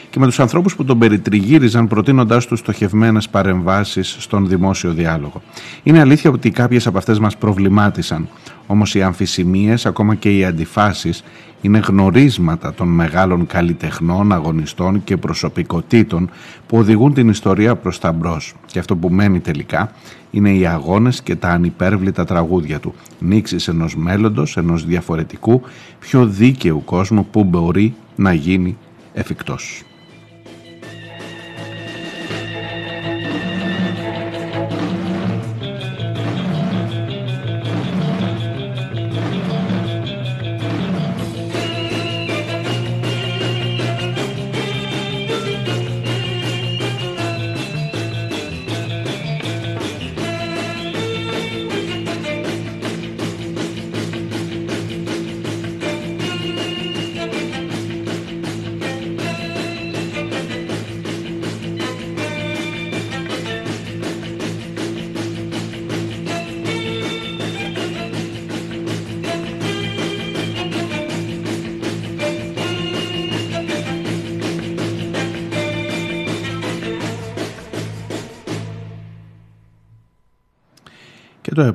και 0.09 0.19
με 0.19 0.25
τους 0.25 0.39
ανθρώπους 0.39 0.75
που 0.75 0.83
τον 0.83 0.99
περιτριγύριζαν 0.99 1.87
προτείνοντάς 1.87 2.45
τους 2.45 2.59
στοχευμένες 2.59 3.29
παρεμβάσεις 3.29 4.15
στον 4.19 4.47
δημόσιο 4.47 4.91
διάλογο. 4.91 5.41
Είναι 5.83 5.99
αλήθεια 5.99 6.29
ότι 6.31 6.49
κάποιες 6.51 6.87
από 6.87 6.97
αυτές 6.97 7.19
μας 7.19 7.37
προβλημάτισαν, 7.37 8.27
όμως 8.67 8.95
οι 8.95 9.01
αμφισημίες, 9.01 9.85
ακόμα 9.85 10.15
και 10.15 10.37
οι 10.37 10.45
αντιφάσεις, 10.45 11.23
είναι 11.61 11.81
γνωρίσματα 11.87 12.73
των 12.73 12.87
μεγάλων 12.87 13.47
καλλιτεχνών, 13.47 14.31
αγωνιστών 14.31 15.03
και 15.03 15.17
προσωπικότητων 15.17 16.29
που 16.67 16.77
οδηγούν 16.77 17.13
την 17.13 17.29
ιστορία 17.29 17.75
προς 17.75 17.99
τα 17.99 18.11
μπρος. 18.11 18.53
Και 18.65 18.79
αυτό 18.79 18.95
που 18.95 19.09
μένει 19.09 19.39
τελικά 19.39 19.91
είναι 20.31 20.51
οι 20.51 20.65
αγώνες 20.65 21.21
και 21.21 21.35
τα 21.35 21.49
ανυπέρβλητα 21.49 22.25
τραγούδια 22.25 22.79
του. 22.79 22.93
Νήξεις 23.19 23.67
ενός 23.67 23.95
μέλλοντος, 23.95 24.57
ενός 24.57 24.85
διαφορετικού, 24.85 25.61
πιο 25.99 26.25
δίκαιου 26.25 26.83
κόσμου 26.85 27.25
που 27.25 27.43
μπορεί 27.43 27.95
να 28.15 28.33
γίνει 28.33 28.77
εφικτός. 29.13 29.87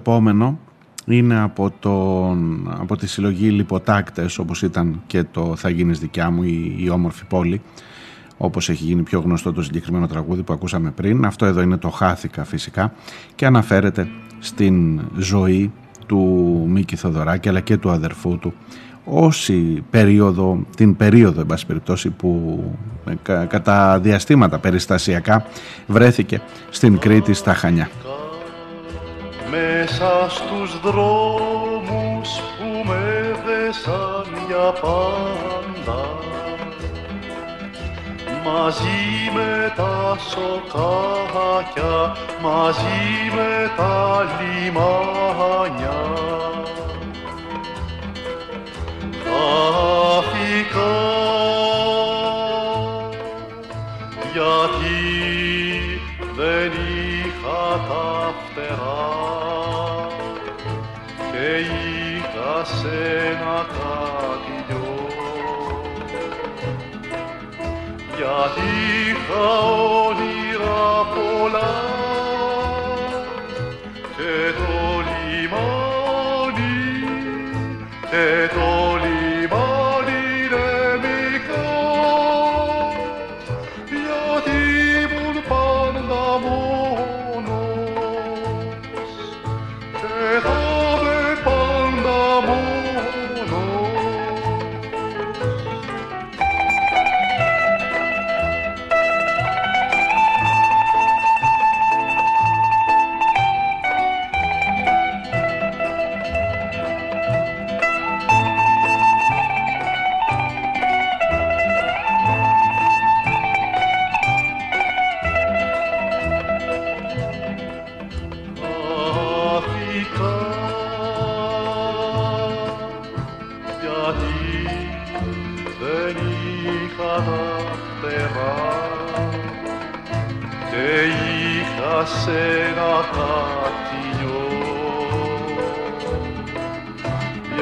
Επόμενο 0.02 0.58
είναι 1.06 1.40
από, 1.40 1.72
τον, 1.80 2.68
από 2.80 2.96
τη 2.96 3.06
συλλογή 3.06 3.48
Λιποτάκτες 3.48 4.38
όπως 4.38 4.62
ήταν 4.62 5.02
και 5.06 5.24
το 5.24 5.56
«Θα 5.56 5.68
γίνεις 5.68 5.98
δικιά 5.98 6.30
μου» 6.30 6.42
η, 6.42 6.76
η 6.78 6.90
όμορφη 6.90 7.24
πόλη 7.24 7.60
όπως 8.36 8.68
έχει 8.68 8.84
γίνει 8.84 9.02
πιο 9.02 9.20
γνωστό 9.20 9.52
το 9.52 9.62
συγκεκριμένο 9.62 10.06
τραγούδι 10.06 10.42
που 10.42 10.52
ακούσαμε 10.52 10.90
πριν. 10.90 11.24
Αυτό 11.24 11.46
εδώ 11.46 11.60
είναι 11.60 11.76
το 11.76 11.90
«Χάθηκα» 11.90 12.44
φυσικά 12.44 12.92
και 13.34 13.46
αναφέρεται 13.46 14.08
στην 14.38 15.00
ζωή 15.16 15.72
του 16.06 16.18
Μίκη 16.68 16.96
Θοδωράκη 16.96 17.48
αλλά 17.48 17.60
και 17.60 17.76
του 17.76 17.90
αδερφού 17.90 18.38
του 18.38 18.52
όση 19.04 19.84
περίοδο, 19.90 20.66
την 20.76 20.96
περίοδο 20.96 21.40
εν 21.40 21.46
πάση 21.46 21.66
περιπτώσει 21.66 22.10
που 22.10 22.62
κατά 23.24 24.00
διαστήματα 24.00 24.58
περιστασιακά 24.58 25.46
βρέθηκε 25.86 26.40
στην 26.70 26.98
Κρήτη 26.98 27.32
στα 27.32 27.54
Χανιά 27.54 27.88
μέσα 29.52 30.26
στους 30.28 30.80
δρόμους 30.80 32.28
που 32.58 32.82
με 32.84 33.36
δέσαν 33.46 34.26
για 34.46 34.72
πάντα. 34.80 36.00
Μαζί 38.44 39.30
με 39.34 39.72
τα 39.76 40.16
σοκάκια, 40.30 42.16
μαζί 42.42 43.30
με 43.34 43.70
τα 43.76 44.26
λιμάνια 44.38 46.00
τα 57.88 58.34
φτερά. 58.38 59.12
Σε 62.64 62.88
ένα 63.30 63.66
κατηλιό 63.72 65.06
γιατί 68.16 68.70
είχα 69.08 69.58
όνειρα 70.06 71.06
πολλά 71.14 71.91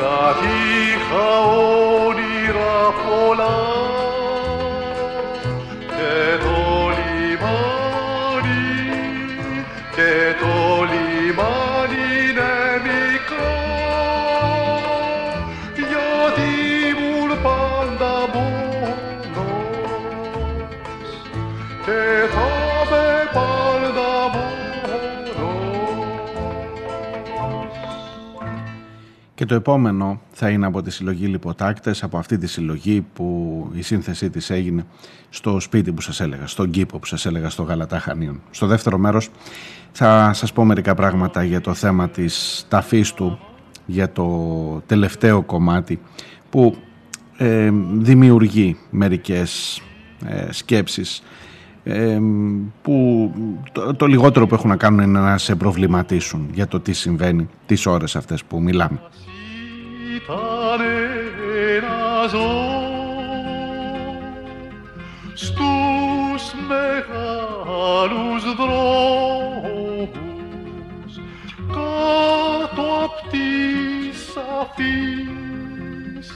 יהי 0.01 0.95
האור 1.11 2.15
נראה 2.15 2.93
פולה 2.93 3.70
το 29.51 29.57
επόμενο 29.57 30.21
θα 30.33 30.49
είναι 30.49 30.67
από 30.67 30.83
τη 30.83 30.91
συλλογή 30.91 31.27
Λιποτάκτες, 31.27 32.03
από 32.03 32.19
αυτή 32.19 32.39
τη 32.39 32.47
συλλογή 32.47 33.07
που 33.13 33.69
η 33.73 33.83
σύνθεσή 33.83 34.31
της 34.31 34.51
έγινε 34.51 34.85
στο 35.31 35.61
σπίτι 35.61 35.93
που 35.93 36.01
σας 36.01 36.21
έλεγα, 36.21 36.47
στον 36.47 36.71
κήπο 36.71 36.99
που 36.99 37.07
σας 37.07 37.27
έλεγα 37.27 37.51
στο 37.51 37.63
Γαλατά 37.63 37.99
Χανίων. 37.99 38.41
Στο 38.51 38.67
δεύτερο 38.67 38.99
μέρος 38.99 39.29
θα 39.93 40.33
σας 40.33 40.53
πω 40.53 40.65
μερικά 40.65 40.95
πράγματα 40.95 41.45
για 41.45 41.61
το 41.61 41.75
θέμα 41.75 42.09
της 42.09 42.67
ταφής 42.69 43.13
του, 43.13 43.39
για 43.87 44.13
το 44.13 44.29
τελευταίο 44.87 45.43
κομμάτι 45.43 46.01
που 46.51 46.77
ε, 47.37 47.71
δημιουργεί 47.93 48.77
μερικές 48.91 49.83
ε, 50.27 50.53
σκέψεις 50.53 51.23
ε, 51.85 52.19
που 52.83 53.31
το, 53.73 53.95
το, 53.95 54.07
λιγότερο 54.07 54.47
που 54.47 54.55
έχουν 54.55 54.69
να 54.71 54.77
κάνουν 54.77 55.01
είναι 55.01 55.21
να 55.21 55.39
σε 55.39 55.55
προβληματίσουν 55.55 56.49
για 56.53 56.69
το 56.69 56.81
τι 56.81 56.93
συμβαίνει 56.93 57.49
τις 57.67 57.87
ώρες 57.87 58.17
αυτές 58.17 58.45
που 58.45 58.63
μιλάμε. 58.63 59.01
Στους 65.35 66.55
μεγάλους 66.69 68.43
δρόμους 68.55 70.13
κάτω 71.69 72.83
απ' 73.05 73.21
τις 73.31 74.19
αφήσεις 74.61 76.29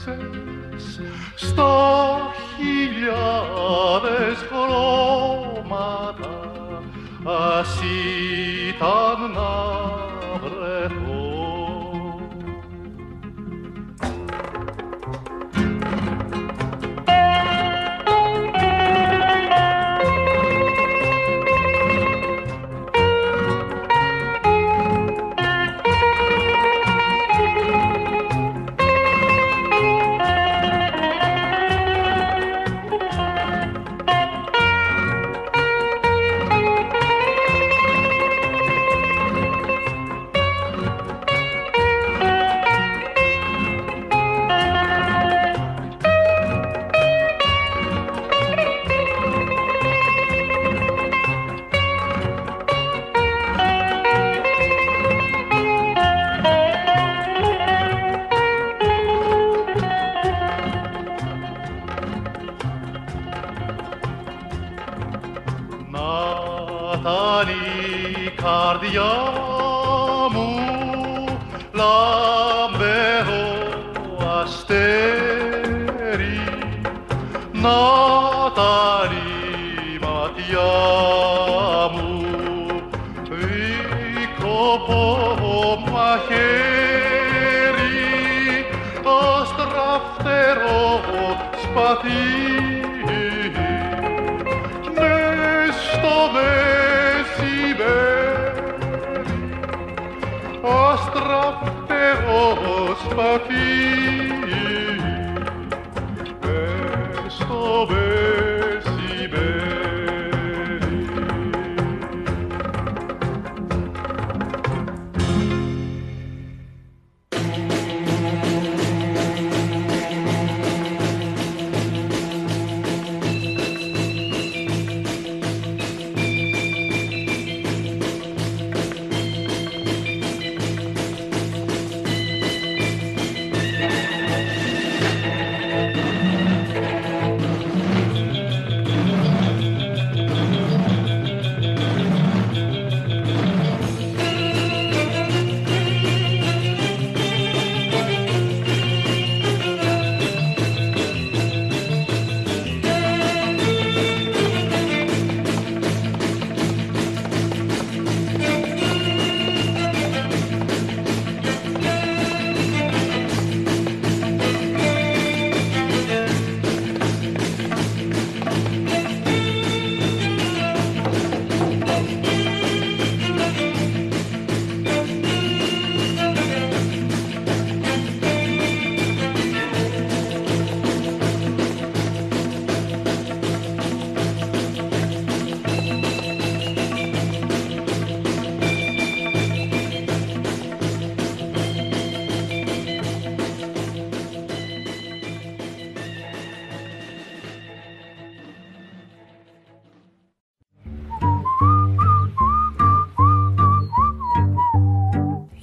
στα 1.35 1.75
χιλιάδες 2.57 4.37
χρώματα 4.49 6.35
ας 7.23 7.79
ήταν 8.69 9.19
να 9.31 9.84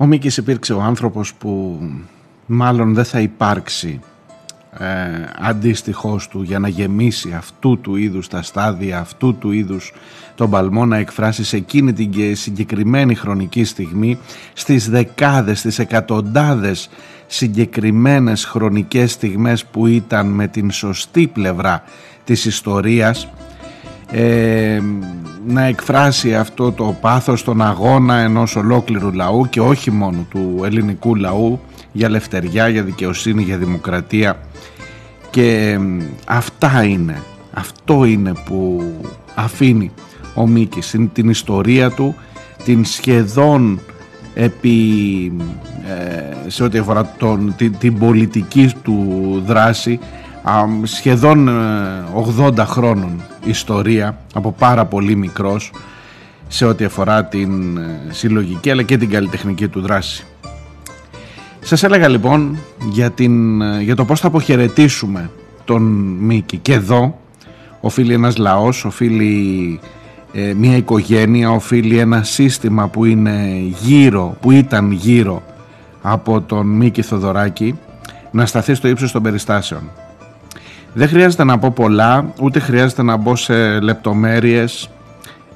Ο 0.00 0.06
Μίκης 0.06 0.36
υπήρξε 0.36 0.72
ο 0.72 0.80
άνθρωπος 0.80 1.34
που 1.34 1.80
μάλλον 2.46 2.94
δεν 2.94 3.04
θα 3.04 3.20
υπάρξει 3.20 4.00
ε, 4.78 4.84
αντίστοιχός 5.38 6.28
του 6.28 6.42
για 6.42 6.58
να 6.58 6.68
γεμίσει 6.68 7.32
αυτού 7.36 7.78
του 7.80 7.96
είδους 7.96 8.28
τα 8.28 8.42
στάδια, 8.42 8.98
αυτού 8.98 9.34
του 9.38 9.52
είδους 9.52 9.92
τον 10.34 10.50
παλμό 10.50 10.86
να 10.86 10.96
εκφράσει 10.96 11.44
σε 11.44 11.56
εκείνη 11.56 11.92
την 11.92 12.36
συγκεκριμένη 12.36 13.14
χρονική 13.14 13.64
στιγμή 13.64 14.18
στις 14.52 14.90
δεκάδες, 14.90 15.58
στις 15.58 15.78
εκατοντάδες 15.78 16.90
συγκεκριμένες 17.26 18.44
χρονικές 18.44 19.12
στιγμές 19.12 19.64
που 19.64 19.86
ήταν 19.86 20.26
με 20.26 20.46
την 20.46 20.70
σωστή 20.70 21.26
πλευρά 21.26 21.82
της 22.24 22.44
ιστορίας 22.44 23.28
ε, 24.10 24.80
να 25.46 25.62
εκφράσει 25.64 26.34
αυτό 26.34 26.72
το 26.72 26.96
πάθος 27.00 27.44
τον 27.44 27.62
αγώνα 27.62 28.16
ενός 28.16 28.56
ολόκληρου 28.56 29.12
λαού 29.12 29.48
και 29.48 29.60
όχι 29.60 29.90
μόνο 29.90 30.26
του 30.30 30.60
ελληνικού 30.64 31.14
λαού 31.14 31.60
για 31.92 32.08
λευτεριά, 32.08 32.68
για 32.68 32.82
δικαιοσύνη, 32.82 33.42
για 33.42 33.56
δημοκρατία. 33.56 34.38
Και 35.30 35.78
αυτά 36.26 36.84
είναι, 36.84 37.22
αυτό 37.52 38.04
είναι 38.04 38.32
που 38.44 38.82
αφήνει 39.34 39.90
ο 40.34 40.46
Μίκης 40.46 40.94
την 41.12 41.28
ιστορία 41.28 41.90
του, 41.90 42.14
την 42.64 42.84
σχεδόν 42.84 43.80
επί, 44.34 45.32
ε, 45.88 46.50
σε 46.50 46.64
ό,τι 46.64 46.78
αφορά 46.78 47.14
τον, 47.18 47.54
την, 47.78 47.98
πολιτική 47.98 48.72
του 48.82 49.42
δράση 49.46 49.98
σχεδόν 50.82 51.48
80 52.38 52.58
ε, 52.58 52.64
χρόνων 52.64 53.22
ιστορία 53.44 54.18
από 54.34 54.52
πάρα 54.52 54.84
πολύ 54.84 55.16
μικρός 55.16 55.70
σε 56.48 56.64
ό,τι 56.64 56.84
αφορά 56.84 57.24
την 57.24 57.76
ε, 57.76 58.00
συλλογική 58.10 58.70
αλλά 58.70 58.82
και 58.82 58.96
την 58.96 59.10
καλλιτεχνική 59.10 59.68
του 59.68 59.80
δράση. 59.80 60.26
Σας 61.60 61.82
έλεγα 61.82 62.08
λοιπόν 62.08 62.58
για, 62.90 63.10
την, 63.10 63.62
για 63.80 63.96
το 63.96 64.04
πώς 64.04 64.20
θα 64.20 64.26
αποχαιρετήσουμε 64.26 65.30
τον 65.64 65.82
Μίκη 66.20 66.56
και 66.56 66.72
εδώ 66.72 67.18
οφείλει 67.80 68.12
ένας 68.12 68.36
λαός, 68.36 68.84
οφείλει 68.84 69.80
ε, 70.32 70.54
μια 70.54 70.76
οικογένεια, 70.76 71.50
οφείλει 71.50 71.98
ένα 71.98 72.22
σύστημα 72.22 72.88
που 72.88 73.04
είναι 73.04 73.62
γύρω, 73.80 74.36
που 74.40 74.50
ήταν 74.50 74.90
γύρω 74.90 75.42
από 76.02 76.40
τον 76.40 76.66
Μίκη 76.66 77.02
Θοδωράκη 77.02 77.78
να 78.30 78.46
σταθεί 78.46 78.74
στο 78.74 78.88
ύψος 78.88 79.12
των 79.12 79.22
περιστάσεων. 79.22 79.82
Δεν 80.98 81.08
χρειάζεται 81.08 81.44
να 81.44 81.58
πω 81.58 81.70
πολλά, 81.70 82.32
ούτε 82.40 82.58
χρειάζεται 82.58 83.02
να 83.02 83.16
μπω 83.16 83.36
σε 83.36 83.80
λεπτομέρειες 83.80 84.90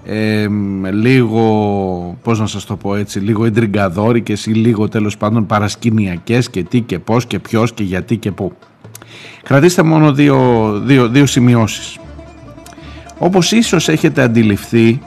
ε, 0.05 0.47
λίγο, 0.91 2.19
πώς 2.23 2.41
να 2.41 2.47
σας 2.47 2.65
το 2.65 2.77
πω 2.77 2.95
έτσι, 2.95 3.19
λίγο 3.19 3.45
εντριγκαδόρικες 3.45 4.47
ή 4.47 4.51
λίγο 4.51 4.89
τέλος 4.89 5.17
πάντων 5.17 5.47
παρασκηνιακές 5.47 6.51
και 6.51 6.63
τι 6.63 6.81
και 6.81 6.99
πώς 6.99 7.27
και 7.27 7.39
ποιος 7.39 7.73
και 7.73 7.83
γιατί 7.83 8.17
και 8.17 8.31
πού. 8.31 8.53
Κρατήστε 9.43 9.83
μόνο 9.83 10.13
δύο, 10.13 10.71
δύο, 10.85 11.09
δύο 11.09 11.27
σημειώσεις. 11.27 11.99
Όπως 13.19 13.53
ίσως 13.53 13.89
έχετε 13.89 14.23
αντιληφθεί, 14.23 15.01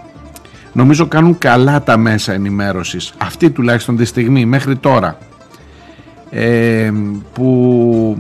νομίζω 0.74 1.08
κάνουν 1.08 1.38
καλά 1.38 1.84
τα 1.84 1.98
μέσα 1.98 2.34
ενημέρωσης, 2.34 3.14
αυτή 3.18 3.50
τουλάχιστον 3.50 3.96
τη 3.96 4.06
στιγμή 4.06 4.46
μέχρι 4.46 4.76
τώρα, 4.76 5.18
ε, 6.30 6.92
που 7.34 8.18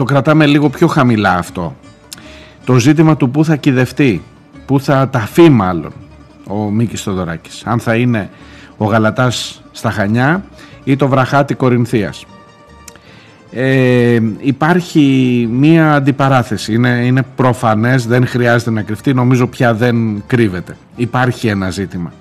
το 0.00 0.06
κρατάμε 0.06 0.46
λίγο 0.46 0.68
πιο 0.68 0.86
χαμηλά 0.86 1.36
αυτό. 1.36 1.76
Το 2.64 2.78
ζήτημα 2.78 3.16
του 3.16 3.30
πού 3.30 3.44
θα 3.44 3.56
κυδευτεί, 3.56 4.22
πού 4.66 4.80
θα 4.80 5.08
ταφεί 5.08 5.48
μάλλον 5.48 5.92
ο 6.46 6.54
Μίκης 6.54 7.02
Θοδωράκης. 7.02 7.62
Αν 7.64 7.78
θα 7.80 7.94
είναι 7.94 8.30
ο 8.76 8.84
Γαλατάς 8.84 9.62
στα 9.70 9.90
Χανιά 9.90 10.44
ή 10.84 10.96
το 10.96 11.08
Βραχάτι 11.08 11.54
Κορινθίας. 11.54 12.26
Ε, 13.52 14.20
υπάρχει 14.38 15.48
μία 15.52 15.94
αντιπαράθεση. 15.94 16.74
Είναι, 16.74 16.88
είναι 16.88 17.22
προφανές 17.36 18.06
δεν 18.06 18.26
χρειάζεται 18.26 18.70
να 18.70 18.82
κρυφτεί. 18.82 19.14
Νομίζω 19.14 19.46
πια 19.46 19.74
δεν 19.74 20.22
κρύβεται. 20.26 20.76
Υπάρχει 20.96 21.48
ένα 21.48 21.70
ζήτημα. 21.70 22.12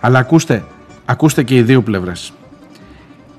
Αλλά 0.00 0.18
ακούστε, 0.18 0.64
ακούστε 1.04 1.42
και 1.42 1.56
οι 1.56 1.62
δύο 1.62 1.82
πλευρές. 1.82 2.32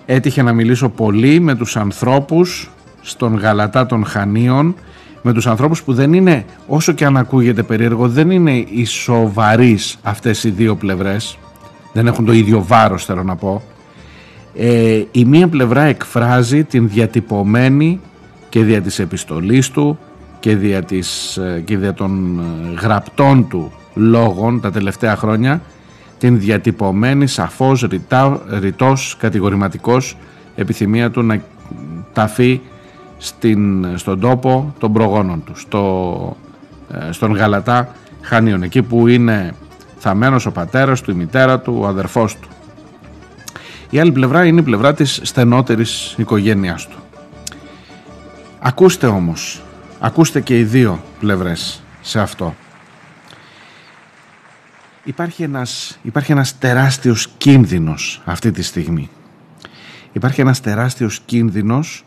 Έτυχε 0.06 0.42
να 0.42 0.54
μιλήσω 0.54 0.90
πολύ 0.90 1.40
με 1.40 1.56
τους 1.56 1.78
ανθρώπους 1.78 2.68
στον 3.04 3.38
Γαλατά 3.38 3.86
των 3.86 4.06
Χανίων 4.06 4.76
με 5.22 5.34
τους 5.34 5.48
ανθρώπους 5.48 5.84
που 5.84 5.94
δεν 5.94 6.14
είναι 6.14 6.46
όσο 6.68 6.92
και 6.92 7.06
αν 7.06 7.18
ακούγεται 7.18 7.64
περίεργο 7.64 8.08
δεν 8.08 8.32
είναι 8.32 8.52
οι 8.52 8.86
σοβαρείς 8.86 9.98
αυτές 10.04 10.44
οι 10.44 10.50
δύο 10.50 10.76
πλευρές. 10.76 11.38
Δεν 11.94 12.08
έχουν 12.08 12.26
το 12.26 12.32
ίδιο 12.32 12.64
βάρος 12.64 13.06
θέλω 13.06 13.24
να 13.24 13.36
πω. 13.36 13.62
Ε, 14.56 15.04
η 15.12 15.26
μία 15.26 15.48
πλευρά 15.48 15.82
εκφράζει 15.82 16.64
την 16.64 16.90
διατυπωμένη 16.90 18.00
και 18.50 18.64
δια 18.64 18.82
της 18.82 19.00
επιστολής 19.00 19.70
του 19.70 19.98
και 20.40 20.56
δια, 20.56 20.84
της, 20.84 21.38
ε, 21.38 21.62
και 21.66 21.78
δια 21.78 21.94
των 21.94 22.40
ε, 22.40 22.80
γραπτών 22.82 23.48
του 23.48 23.72
λόγων 23.94 24.62
τα 24.62 24.72
τελευταία 24.72 25.16
χρόνια 25.16 25.62
την 26.18 26.40
διατυπωμένη 26.40 27.28
σαφώς 27.28 27.82
ρητά, 27.82 28.42
ρητός 28.60 29.16
κατηγορηματικός 29.20 30.18
επιθυμία 30.56 31.12
του 31.12 31.22
να 31.22 31.42
ταφεί 32.14 32.62
στην, 33.24 33.88
στον 33.98 34.20
τόπο 34.20 34.74
των 34.80 34.94
προγόνων 34.94 35.44
τους 35.44 35.62
στο, 35.62 36.38
ε, 36.92 37.12
στον 37.12 37.36
Γαλατά 37.36 37.96
Χανίων 38.22 38.64
εκεί 38.64 38.82
που 38.82 39.08
είναι 39.08 39.54
θαμένος 39.98 40.46
ο 40.46 40.52
πατέρας 40.52 41.02
του, 41.02 41.12
η 41.12 41.14
μητέρα 41.14 41.60
του, 41.60 41.78
ο 41.82 41.88
αδερφός 41.88 42.36
του 42.36 42.48
η 43.94 44.00
άλλη 44.00 44.12
πλευρά 44.12 44.46
είναι 44.46 44.60
η 44.60 44.64
πλευρά 44.64 44.94
της 44.94 45.20
στενότερης 45.24 46.16
οικογένειάς 46.18 46.88
του. 46.88 46.98
Ακούστε 48.60 49.08
όμως, 49.08 49.62
ακούστε 50.00 50.42
και 50.42 50.60
οι 50.60 50.64
δύο 50.64 51.04
πλευρές 51.20 51.84
σε 52.02 52.20
αυτό. 52.20 52.56
Υπάρχει 55.04 55.44
ένας, 55.44 56.00
υπάρχει 56.02 56.32
ένας 56.32 56.58
τεράστιος 56.58 57.28
κίνδυνος 57.38 58.22
αυτή 58.26 58.52
τη 58.52 58.62
στιγμή. 58.62 59.10
Υπάρχει 60.12 60.42
ένας 60.42 60.62
τεράστιος 60.62 61.20
κίνδυνος 61.26 62.06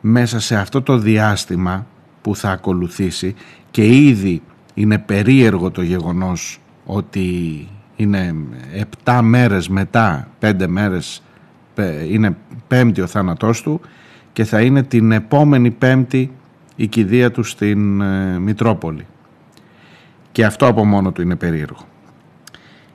μέσα 0.00 0.40
σε 0.40 0.56
αυτό 0.56 0.82
το 0.82 0.98
διάστημα 0.98 1.86
που 2.22 2.36
θα 2.36 2.50
ακολουθήσει 2.50 3.34
και 3.70 3.86
ήδη 3.86 4.42
είναι 4.74 4.98
περίεργο 4.98 5.70
το 5.70 5.82
γεγονός 5.82 6.60
ότι 6.84 7.68
είναι 7.96 8.34
7 9.04 9.20
μέρες 9.22 9.68
μετά, 9.68 10.28
5 10.40 10.66
μέρες, 10.66 11.22
είναι 12.08 12.36
πέμπτη 12.66 13.00
ο 13.00 13.06
θάνατός 13.06 13.62
του 13.62 13.80
και 14.32 14.44
θα 14.44 14.60
είναι 14.60 14.82
την 14.82 15.12
επόμενη 15.12 15.70
πέμπτη 15.70 16.30
η 16.76 16.86
κηδεία 16.86 17.30
του 17.30 17.42
στην 17.42 18.00
ε, 18.00 18.38
Μητρόπολη. 18.38 19.06
Και 20.32 20.44
αυτό 20.44 20.66
από 20.66 20.84
μόνο 20.84 21.12
του 21.12 21.22
είναι 21.22 21.36
περίεργο. 21.36 21.84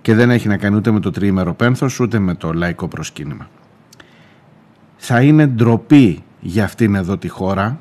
Και 0.02 0.16
δεν 0.16 0.30
έχει 0.30 0.48
να 0.48 0.58
κάνει 0.58 0.76
ούτε 0.76 0.92
με 0.92 1.00
το 1.00 1.12
τριήμερο 1.12 1.54
πένθος 1.54 2.00
ούτε 2.00 2.20
με 2.20 2.36
το 2.36 2.54
λαϊκό 2.54 2.88
προσκύνημα. 2.88 3.50
Θα 4.96 5.22
είναι 5.22 5.48
ντροπή 5.48 6.24
για 6.48 6.64
αυτήν 6.64 6.96
εδώ 6.96 7.18
τη 7.18 7.28
χώρα, 7.28 7.80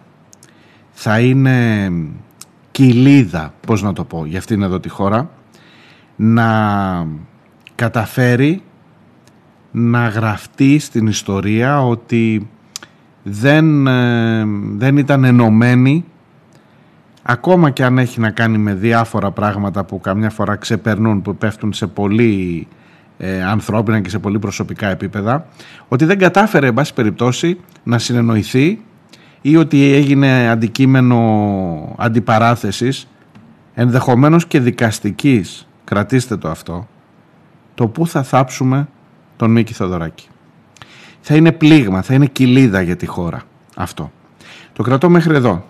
θα 0.90 1.20
είναι 1.20 1.92
κοιλίδα, 2.70 3.54
πώς 3.66 3.82
να 3.82 3.92
το 3.92 4.04
πω, 4.04 4.24
για 4.26 4.38
αυτήν 4.38 4.62
εδώ 4.62 4.80
τη 4.80 4.88
χώρα, 4.88 5.30
να 6.16 7.06
καταφέρει 7.74 8.62
να 9.70 10.08
γραφτεί 10.08 10.78
στην 10.78 11.06
ιστορία 11.06 11.86
ότι 11.86 12.48
δεν, 13.22 13.86
ε, 13.86 14.44
δεν 14.76 14.96
ήταν 14.96 15.24
ενωμένη 15.24 16.04
ακόμα 17.22 17.70
και 17.70 17.84
αν 17.84 17.98
έχει 17.98 18.20
να 18.20 18.30
κάνει 18.30 18.58
με 18.58 18.74
διάφορα 18.74 19.30
πράγματα 19.30 19.84
που 19.84 20.00
καμιά 20.00 20.30
φορά 20.30 20.56
ξεπερνούν, 20.56 21.22
που 21.22 21.36
πέφτουν 21.36 21.72
σε 21.72 21.86
πολύ 21.86 22.68
ε, 23.18 23.44
ανθρώπινα 23.44 24.00
και 24.00 24.08
σε 24.08 24.18
πολύ 24.18 24.38
προσωπικά 24.38 24.88
επίπεδα, 24.88 25.46
ότι 25.88 26.04
δεν 26.04 26.18
κατάφερε, 26.18 26.66
εν 26.66 26.74
πάση 26.74 26.94
περιπτώσει, 26.94 27.60
να 27.82 27.98
συνεννοηθεί 27.98 28.78
ή 29.40 29.56
ότι 29.56 29.92
έγινε 29.92 30.48
αντικείμενο 30.48 31.94
αντιπαράθεσης, 31.98 33.08
ενδεχομένως 33.74 34.46
και 34.46 34.60
δικαστικής 34.60 35.68
κρατήστε 35.84 36.36
το 36.36 36.48
αυτό, 36.48 36.88
το 37.74 37.86
πού 37.86 38.06
θα 38.06 38.22
θάψουμε 38.22 38.88
τον 39.36 39.50
Μίκη 39.50 39.72
Θοδωράκη. 39.72 40.28
Θα 41.20 41.34
είναι 41.34 41.52
πλήγμα, 41.52 42.02
θα 42.02 42.14
είναι 42.14 42.26
κοιλίδα 42.26 42.80
για 42.80 42.96
τη 42.96 43.06
χώρα 43.06 43.42
αυτό. 43.76 44.12
Το 44.72 44.82
κρατώ 44.82 45.08
μέχρι 45.08 45.34
εδώ. 45.34 45.64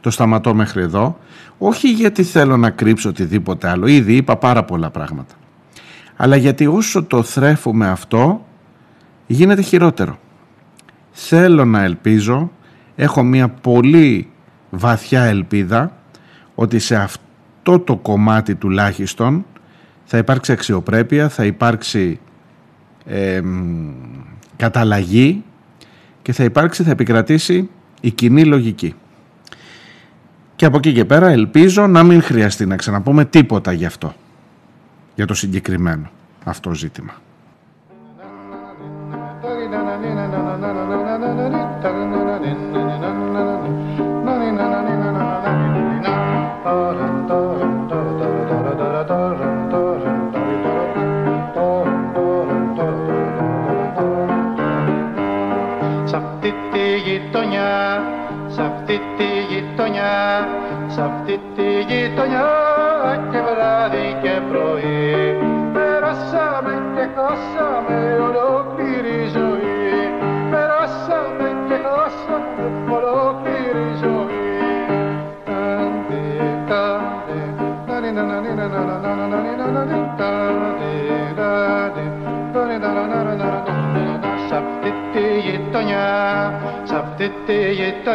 Το 0.00 0.10
σταματώ 0.10 0.54
μέχρι 0.54 0.82
εδώ. 0.82 1.18
Όχι 1.58 1.90
γιατί 1.90 2.22
θέλω 2.22 2.56
να 2.56 2.70
κρύψω 2.70 3.08
οτιδήποτε 3.08 3.68
άλλο. 3.68 3.86
Ήδη 3.86 4.16
είπα 4.16 4.36
πάρα 4.36 4.64
πολλά 4.64 4.90
πράγματα. 4.90 5.34
Αλλά 6.16 6.36
γιατί 6.36 6.66
όσο 6.66 7.04
το 7.04 7.22
θρέφουμε 7.22 7.88
αυτό 7.88 8.46
γίνεται 9.26 9.62
χειρότερο. 9.62 10.18
Θέλω 11.10 11.64
να 11.64 11.82
ελπίζω, 11.82 12.50
έχω 12.96 13.22
μια 13.22 13.48
πολύ 13.48 14.30
βαθιά 14.70 15.22
ελπίδα 15.22 15.96
ότι 16.54 16.78
σε 16.78 16.96
αυτό 16.96 17.20
αυτό 17.68 17.78
το 17.78 17.96
κομμάτι 17.96 18.54
τουλάχιστον 18.54 19.46
θα 20.04 20.18
υπάρξει 20.18 20.52
αξιοπρέπεια, 20.52 21.28
θα 21.28 21.44
υπάρξει 21.44 22.20
ε, 23.04 23.40
καταλλαγή 24.56 25.44
και 26.22 26.32
θα 26.32 26.44
υπάρξει, 26.44 26.82
θα 26.82 26.90
επικρατήσει 26.90 27.68
η 28.00 28.10
κοινή 28.10 28.44
λογική. 28.44 28.94
Και 30.56 30.64
από 30.64 30.76
εκεί 30.76 30.92
και 30.92 31.04
πέρα 31.04 31.28
ελπίζω 31.28 31.86
να 31.86 32.02
μην 32.02 32.22
χρειαστεί 32.22 32.66
να 32.66 32.76
ξαναπούμε 32.76 33.24
τίποτα 33.24 33.72
γι' 33.72 33.86
αυτό, 33.86 34.14
για 35.16 35.26
το 35.26 35.34
συγκεκριμένο 35.34 36.10
αυτό 36.44 36.74
ζήτημα. 36.74 37.14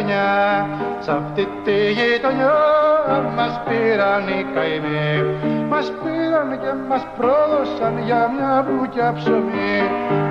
Γειτονιά, 0.02 0.68
σ' 0.99 1.10
αυτή 1.10 1.47
τη 1.64 1.91
γειτονιά 1.91 2.54
μας 3.36 3.62
πήραν 3.68 4.28
οι 4.28 4.45
καημοί. 4.54 5.10
Μας 5.70 5.91
πήραν 6.04 6.49
και 6.62 6.72
μας 6.89 7.04
πρόδωσαν 7.18 7.93
για 8.06 8.32
μια 8.36 8.66
μπουκιά 8.66 9.14
ψωμί. 9.18 9.76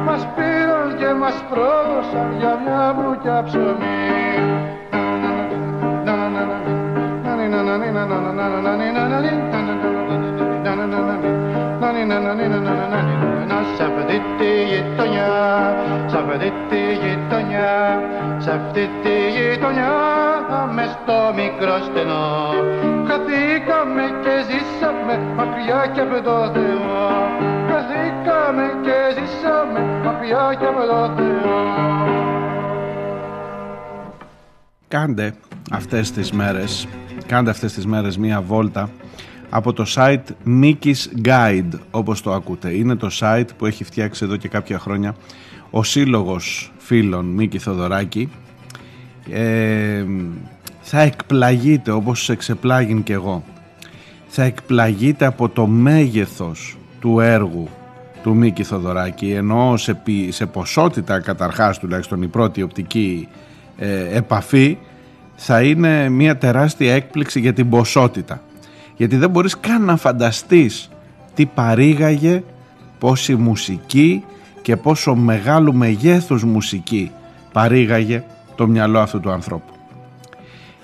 Μας 0.07 0.27
πήραν 0.37 0.97
και 0.99 1.12
μας 1.21 1.37
πρόδωσαν 1.51 2.29
για 2.39 2.59
μια 2.64 2.95
μπουκιά 2.97 3.43
ψωμί. 3.47 3.99
Σ' 13.77 13.83
αυτή 13.83 14.23
τη 14.39 14.51
γειτονιά, 14.71 15.33
σ' 16.11 16.14
αυτή 16.14 16.53
τη 16.68 16.81
γειτονιά, 17.03 18.03
σ' 18.39 18.49
αυτή 18.49 18.91
τη 19.03 19.09
γειτονιά 19.71 20.68
με 20.75 20.85
στο 20.97 21.18
μικρό 21.35 21.77
στενό. 21.89 22.29
Χαθήκαμε 23.09 24.05
και 24.23 24.35
ζήσαμε 24.49 25.14
μακριά 25.37 25.91
και 25.95 26.01
από 26.01 26.23
το 26.29 26.51
Θεό. 26.55 26.99
Χαθήκαμε 27.71 28.64
και 28.85 28.97
ζήσαμε 29.16 29.81
μακριά 30.05 30.57
και 30.59 30.66
από 30.66 30.83
το 30.91 31.14
Θεό. 31.16 31.49
Κάντε 34.89 35.35
αυτές 35.71 36.11
τις 36.11 36.33
μέρες 36.33 36.89
κάντε 37.27 37.51
αυτές 37.51 37.73
τις 37.73 37.87
μέρες 37.87 38.18
μία 38.18 38.41
βόλτα 38.41 38.91
από 39.51 39.73
το 39.73 39.85
site 39.95 40.25
Mickey's 40.47 41.25
Guide 41.25 41.79
όπως 41.91 42.23
το 42.23 42.33
ακούτε. 42.33 42.71
Είναι 42.71 42.95
το 42.97 43.09
site 43.21 43.49
που 43.59 43.66
έχει 43.66 43.85
φτιάξει 43.85 44.25
εδώ 44.25 44.37
και 44.37 44.49
κάποια 44.49 44.79
χρόνια 44.79 45.14
ο 45.71 45.83
σύλλογος 45.83 46.73
φίλων 46.79 47.25
Μίκη 47.27 47.59
Θοδωράκη 47.59 48.31
ε, 49.33 50.05
θα 50.81 51.01
εκπλαγείτε 51.01 51.91
όπως 51.91 52.28
εξεπλάγην 52.28 53.03
και 53.03 53.12
εγώ. 53.12 53.45
Θα 54.26 54.43
εκπλαγείτε 54.43 55.26
από 55.26 55.49
το 55.49 55.66
μέγεθος 55.66 56.78
του 57.01 57.20
έργου 57.20 57.68
του 58.22 58.35
Μίκη 58.35 58.62
Θοδωράκη 58.62 59.31
ενώ 59.31 59.76
σε, 59.76 60.03
σε 60.28 60.47
ποσότητα 60.47 61.20
καταρχάς 61.20 61.78
τουλάχιστον 61.78 62.22
η 62.22 62.26
πρώτη 62.26 62.62
οπτική 62.62 63.28
ε, 63.78 64.16
επαφή 64.16 64.78
θα 65.37 65.62
είναι 65.62 66.09
μια 66.09 66.37
τεράστια 66.37 66.95
έκπληξη 66.95 67.41
για 67.41 67.53
την 67.53 67.68
ποσότητα. 67.68 68.43
Γιατί 68.97 69.16
δεν 69.16 69.31
μπορείς 69.31 69.61
καν 69.61 69.85
να 69.85 69.97
φανταστείς 69.97 70.91
τι 71.35 71.47
παρήγαγε 71.47 72.43
πόση 72.99 73.35
μουσική 73.35 74.24
και 74.62 74.76
πόσο 74.76 75.14
μεγάλου 75.14 75.74
μεγέθους 75.74 76.45
μουσική 76.45 77.11
παρήγαγε 77.53 78.22
το 78.61 78.66
μυαλό 78.66 78.98
αυτού 78.98 79.20
του 79.20 79.30
ανθρώπου. 79.30 79.72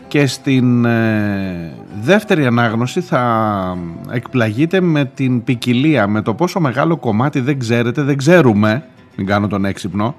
Και 0.08 0.26
στην 0.26 0.84
ε, 0.84 1.72
δεύτερη 2.00 2.46
ανάγνωση 2.46 3.00
θα 3.00 3.76
εκπλαγείτε 4.10 4.80
με 4.80 5.04
την 5.04 5.44
ποικιλία, 5.44 6.06
με 6.06 6.22
το 6.22 6.34
πόσο 6.34 6.60
μεγάλο 6.60 6.96
κομμάτι 6.96 7.40
δεν 7.40 7.58
ξέρετε, 7.58 8.02
δεν 8.02 8.16
ξέρουμε, 8.16 8.86
μην 9.16 9.26
κάνω 9.26 9.46
τον 9.46 9.64
έξυπνο, 9.64 10.14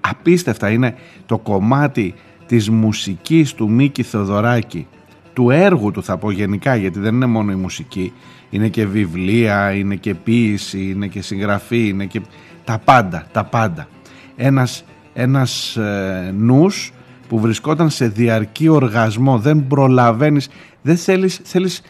απίστευτα 0.00 0.70
είναι 0.70 0.94
το 1.26 1.38
κομμάτι 1.38 2.14
της 2.46 2.70
μουσικής 2.70 3.54
του 3.54 3.70
Μίκη 3.70 4.02
Θεοδωράκη, 4.02 4.86
του 5.32 5.50
έργου 5.50 5.90
του 5.90 6.02
θα 6.02 6.16
πω 6.16 6.30
γενικά 6.30 6.76
γιατί 6.76 6.98
δεν 6.98 7.14
είναι 7.14 7.26
μόνο 7.26 7.52
η 7.52 7.56
μουσική, 7.56 8.12
είναι 8.50 8.68
και 8.68 8.86
βιβλία, 8.86 9.72
είναι 9.72 9.94
και 9.94 10.14
ποίηση, 10.14 10.90
είναι 10.90 11.06
και 11.06 11.22
συγγραφή, 11.22 11.88
είναι 11.88 12.04
και 12.04 12.20
τα 12.64 12.78
πάντα, 12.84 13.26
τα 13.32 13.44
πάντα. 13.44 13.88
Ένας, 14.36 14.84
ένας 15.12 15.76
ε, 15.76 16.34
νους 16.38 16.92
που 17.30 17.38
βρισκόταν 17.38 17.90
σε 17.90 18.08
διαρκή 18.08 18.68
οργασμό, 18.68 19.38
δεν 19.38 19.66
προλαβαίνεις, 19.66 20.48
δεν 20.82 20.96
θέλεις, 20.96 21.40
θέλεις 21.44 21.82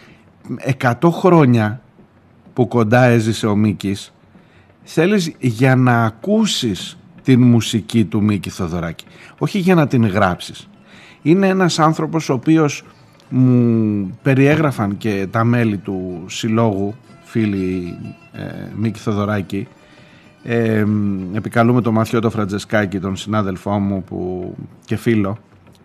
100 0.80 1.11
χρόνια 1.11 1.80
που 2.53 2.68
κοντά 2.68 3.05
έζησε 3.05 3.47
ο 3.47 3.57
Μίκης, 3.57 4.12
θέλεις 4.82 5.32
για 5.38 5.76
να 5.76 6.05
ακούσεις 6.05 6.99
την 7.22 7.43
μουσική 7.43 8.05
του 8.05 8.22
Μίκη 8.22 8.51
Θοδωράκη, 8.51 9.05
όχι 9.38 9.59
για 9.59 9.74
να 9.74 9.86
την 9.86 10.07
γράψεις. 10.07 10.68
Είναι 11.22 11.49
ένας 11.49 11.78
άνθρωπος 11.78 12.28
ο 12.28 12.32
οποίος 12.32 12.82
μου 13.28 14.18
περιέγραφαν 14.22 14.97
και 14.97 15.26
τα 15.30 15.45
μέλη 15.45 15.76
του 15.76 16.24
συλλόγου, 16.26 16.95
φίλοι 17.22 17.97
ε, 18.32 18.43
Μίκη 18.76 18.99
Θοδωράκη, 18.99 19.68
ε, 20.43 20.84
επικαλούμε 21.32 21.80
τον 21.80 21.95
Μαθιώτο 21.95 22.30
Φραντζεσκάκη, 22.30 22.99
τον 22.99 23.16
συνάδελφό 23.16 23.78
μου 23.78 24.05
που, 24.05 24.55
και 24.84 24.97
φίλο, 24.97 25.38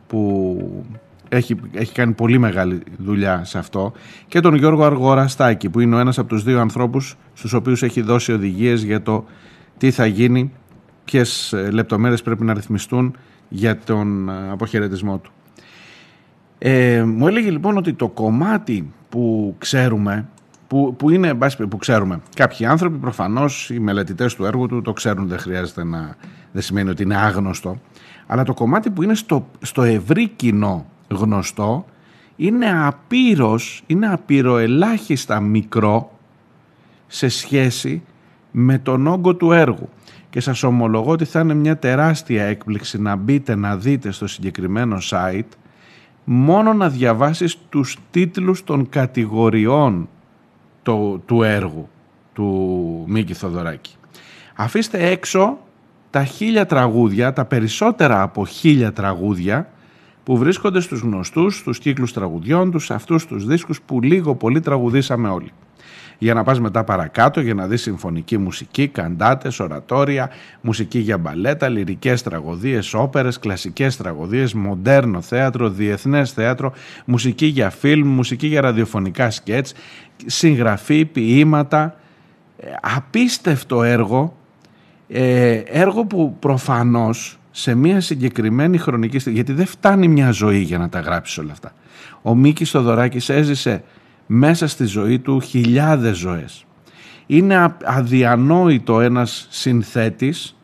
που 0.07 0.85
έχει, 1.29 1.55
έχει 1.71 1.93
κάνει 1.93 2.13
πολύ 2.13 2.37
μεγάλη 2.37 2.81
δουλειά 2.97 3.43
σε 3.43 3.57
αυτό 3.57 3.91
και 4.27 4.39
τον 4.39 4.55
Γιώργο 4.55 4.83
Αργοραστάκη 4.83 5.69
που 5.69 5.79
είναι 5.79 5.95
ο 5.95 5.99
ένας 5.99 6.17
από 6.17 6.27
τους 6.27 6.43
δύο 6.43 6.59
ανθρώπους 6.59 7.17
στους 7.33 7.53
οποίους 7.53 7.83
έχει 7.83 8.01
δώσει 8.01 8.31
οδηγίες 8.31 8.83
για 8.83 9.01
το 9.01 9.25
τι 9.77 9.91
θα 9.91 10.05
γίνει, 10.05 10.51
ποιες 11.05 11.53
ε, 11.53 11.69
λεπτομέρειες 11.71 12.21
πρέπει 12.21 12.43
να 12.43 12.53
ρυθμιστούν 12.53 13.15
για 13.49 13.77
τον 13.77 14.29
ε, 14.29 14.51
αποχαιρετισμό 14.51 15.17
του. 15.17 15.31
Ε, 16.57 17.03
μου 17.03 17.27
έλεγε 17.27 17.49
λοιπόν 17.49 17.77
ότι 17.77 17.93
το 17.93 18.07
κομμάτι 18.07 18.93
που 19.09 19.55
ξέρουμε, 19.57 20.27
που, 20.67 20.95
που 20.97 21.09
είναι 21.09 21.33
που 21.69 21.77
ξέρουμε, 21.77 22.21
κάποιοι 22.35 22.65
άνθρωποι 22.65 22.97
προφανώς 22.97 23.69
οι 23.69 23.79
μελετητές 23.79 24.35
του 24.35 24.45
έργου 24.45 24.67
του 24.67 24.81
το 24.81 24.93
ξέρουν, 24.93 25.27
δεν 25.27 25.39
χρειάζεται 25.39 25.83
να, 25.83 26.15
δεν 26.51 26.61
σημαίνει 26.61 26.89
ότι 26.89 27.03
είναι 27.03 27.17
άγνωστο, 27.17 27.79
αλλά 28.27 28.43
το 28.43 28.53
κομμάτι 28.53 28.89
που 28.89 29.03
είναι 29.03 29.15
στο, 29.15 29.47
στο 29.61 29.81
ευρύ 29.81 30.27
κοινό 30.27 30.85
γνωστό 31.09 31.85
είναι 32.35 32.85
απείρως, 32.85 33.83
είναι 33.85 34.07
απειροελάχιστα 34.07 35.39
μικρό 35.39 36.11
σε 37.07 37.27
σχέση 37.27 38.03
με 38.51 38.77
τον 38.77 39.07
όγκο 39.07 39.35
του 39.35 39.51
έργου. 39.51 39.89
Και 40.29 40.39
σας 40.39 40.63
ομολογώ 40.63 41.11
ότι 41.11 41.25
θα 41.25 41.39
είναι 41.39 41.53
μια 41.53 41.77
τεράστια 41.77 42.43
έκπληξη 42.43 43.01
να 43.01 43.15
μπείτε 43.15 43.55
να 43.55 43.77
δείτε 43.77 44.11
στο 44.11 44.27
συγκεκριμένο 44.27 44.97
site 45.09 45.49
μόνο 46.23 46.73
να 46.73 46.89
διαβάσεις 46.89 47.57
τους 47.69 47.97
τίτλους 48.11 48.63
των 48.63 48.89
κατηγοριών 48.89 50.09
του, 50.85 51.23
του 51.25 51.43
έργου 51.43 51.89
του 52.33 53.03
Μίκη 53.07 53.33
Θοδωράκη. 53.33 53.95
Αφήστε 54.55 55.09
έξω 55.09 55.57
τα 56.09 56.23
χίλια 56.23 56.65
τραγούδια, 56.65 57.33
τα 57.33 57.45
περισσότερα 57.45 58.21
από 58.21 58.45
χίλια 58.45 58.93
τραγούδια 58.93 59.69
που 60.23 60.37
βρίσκονται 60.37 60.79
στους 60.79 60.99
γνωστούς, 60.99 61.57
στους 61.57 61.79
κύκλους 61.79 62.13
τραγουδιών 62.13 62.71
τους, 62.71 62.91
αυτούς 62.91 63.25
τους 63.25 63.45
δίσκους 63.45 63.81
που 63.81 64.01
λίγο 64.01 64.35
πολύ 64.35 64.59
τραγουδήσαμε 64.59 65.29
όλοι 65.29 65.51
για 66.17 66.33
να 66.33 66.43
πας 66.43 66.59
μετά 66.59 66.83
παρακάτω 66.83 67.41
για 67.41 67.53
να 67.53 67.67
δεις 67.67 67.81
συμφωνική 67.81 68.37
μουσική, 68.37 68.87
καντάτες, 68.87 69.59
ορατόρια, 69.59 70.29
μουσική 70.61 70.99
για 70.99 71.17
μπαλέτα, 71.17 71.69
λυρικές 71.69 72.23
τραγωδίες, 72.23 72.93
όπερες, 72.93 73.39
κλασικές 73.39 73.97
τραγωδίες, 73.97 74.53
μοντέρνο 74.53 75.21
θέατρο, 75.21 75.69
διεθνές 75.69 76.31
θέατρο, 76.31 76.73
μουσική 77.05 77.45
για 77.45 77.69
φιλμ, 77.69 78.07
μουσική 78.07 78.47
για 78.47 78.61
ραδιοφωνικά 78.61 79.29
σκέτς, 79.29 79.73
συγγραφή, 80.25 81.05
ποίηματα, 81.05 81.95
ε, 82.57 82.67
απίστευτο 82.81 83.83
έργο 83.83 84.37
Ε, 85.07 85.53
έργο 85.65 86.05
που 86.05 86.35
προφανώς 86.39 87.39
σε 87.51 87.75
μια 87.75 88.01
συγκεκριμένη 88.01 88.77
χρονική 88.77 89.19
στιγμή, 89.19 89.37
γιατί 89.37 89.53
δεν 89.53 89.65
φτάνει 89.65 90.07
μια 90.07 90.31
ζωή 90.31 90.59
για 90.59 90.77
να 90.77 90.89
τα 90.89 90.99
γράψεις 90.99 91.37
όλα 91.37 91.51
αυτά. 91.51 91.71
Ο 92.21 92.35
Μίκης 92.35 92.69
Θοδωράκης 92.69 93.29
έζησε 93.29 93.83
μέσα 94.25 94.67
στη 94.67 94.85
ζωή 94.85 95.19
του 95.19 95.41
χιλιάδες 95.41 96.17
ζωές. 96.17 96.65
Είναι 97.25 97.75
αδιανόητο 97.85 98.99
ένας 98.99 99.47
συνθέτης 99.49 100.55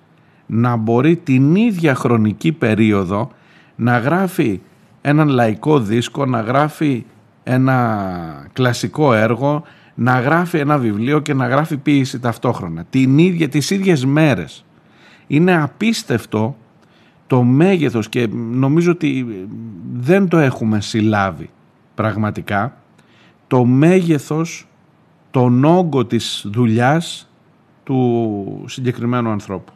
να 0.46 0.76
μπορεί 0.76 1.16
την 1.16 1.56
ίδια 1.56 1.96
χρονική 1.96 2.52
περίοδο 2.52 3.32
να 3.76 3.98
γράφει 3.98 4.62
έναν 5.02 5.28
λαϊκό 5.28 5.80
δίσκο, 5.80 6.26
να 6.26 6.42
γράφει 6.42 7.06
ένα 7.44 8.50
κλασικό 8.54 9.14
έργο, 9.14 9.64
να 9.96 10.20
γράφει 10.20 10.58
ένα 10.58 10.78
βιβλίο 10.78 11.20
και 11.20 11.34
να 11.34 11.48
γράφει 11.48 11.78
ποίηση 11.78 12.20
ταυτόχρονα. 12.20 12.86
Την 12.90 13.18
ίδια, 13.18 13.50
τις 13.50 13.70
ίδιες 13.70 14.06
μέρες. 14.06 14.66
Είναι 15.28 15.62
απίστευτο 15.62 16.56
το 17.28 17.44
μέγεθος 17.44 18.10
και 18.10 18.28
νομίζω 18.52 18.92
ότι 18.92 19.26
δεν 19.94 20.28
το 20.28 20.38
έχουμε 20.38 20.82
συλλάβει 20.82 21.50
πραγματικά 21.96 22.81
το 23.52 23.66
μέγεθος, 23.66 24.68
τον 25.32 25.64
όγκο 25.64 26.06
της 26.06 26.46
δουλειάς 26.50 27.30
του 27.84 28.64
συγκεκριμένου 28.68 29.30
ανθρώπου. 29.30 29.72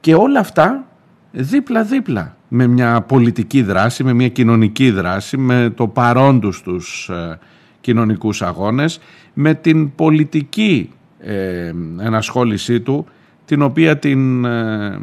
Και 0.00 0.14
όλα 0.14 0.40
αυτά 0.40 0.86
δίπλα-δίπλα 1.30 2.36
με 2.48 2.66
μια 2.66 3.00
πολιτική 3.00 3.62
δράση, 3.62 4.04
με 4.04 4.12
μια 4.12 4.28
κοινωνική 4.28 4.90
δράση, 4.90 5.36
με 5.36 5.72
το 5.76 5.88
παρόν 5.88 6.40
τους 6.40 6.62
τους 6.62 7.08
ε, 7.08 7.38
κοινωνικούς 7.80 8.42
αγώνες, 8.42 9.00
με 9.34 9.54
την 9.54 9.94
πολιτική 9.94 10.90
ε, 11.18 11.72
ενασχόλησή 11.98 12.80
του, 12.80 13.06
την 13.44 13.62
οποία 13.62 13.98
την, 13.98 14.44
ε, 14.44 15.00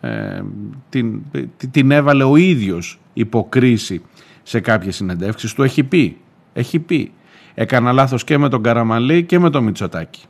ε, 0.00 0.42
την, 0.88 1.22
την 1.70 1.90
έβαλε 1.90 2.24
ο 2.24 2.36
ίδιος 2.36 2.98
υποκρίση 3.12 4.02
σε 4.42 4.60
κάποιες 4.60 4.96
συνεντεύξεις 4.96 5.52
του. 5.52 5.62
Έχει 5.62 5.84
πει, 5.84 6.16
έχει 6.54 6.78
πει, 6.78 7.12
έκανα 7.54 7.92
λάθος 7.92 8.24
και 8.24 8.38
με 8.38 8.48
τον 8.48 8.62
Καραμαλή 8.62 9.24
και 9.24 9.38
με 9.38 9.50
τον 9.50 9.64
Μητσοτάκη. 9.64 10.22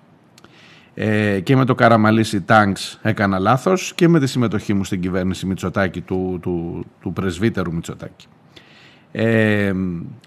Ε, 0.95 1.41
και 1.41 1.57
με 1.57 1.65
το 1.65 1.75
Καραμαλήσι 1.75 2.41
Τάγκς 2.41 2.99
έκανα 3.03 3.39
λάθος 3.39 3.93
και 3.95 4.09
με 4.09 4.21
τη 4.21 4.27
συμμετοχή 4.27 4.75
μου 4.75 4.85
στην 4.85 5.01
κυβέρνηση 5.01 5.47
Μητσοτάκη 5.47 6.01
του, 6.01 6.39
του, 6.43 6.85
του 7.01 7.13
πρεσβύτερου 7.13 7.73
Μητσοτάκη. 7.73 8.27
Ε, 9.13 9.73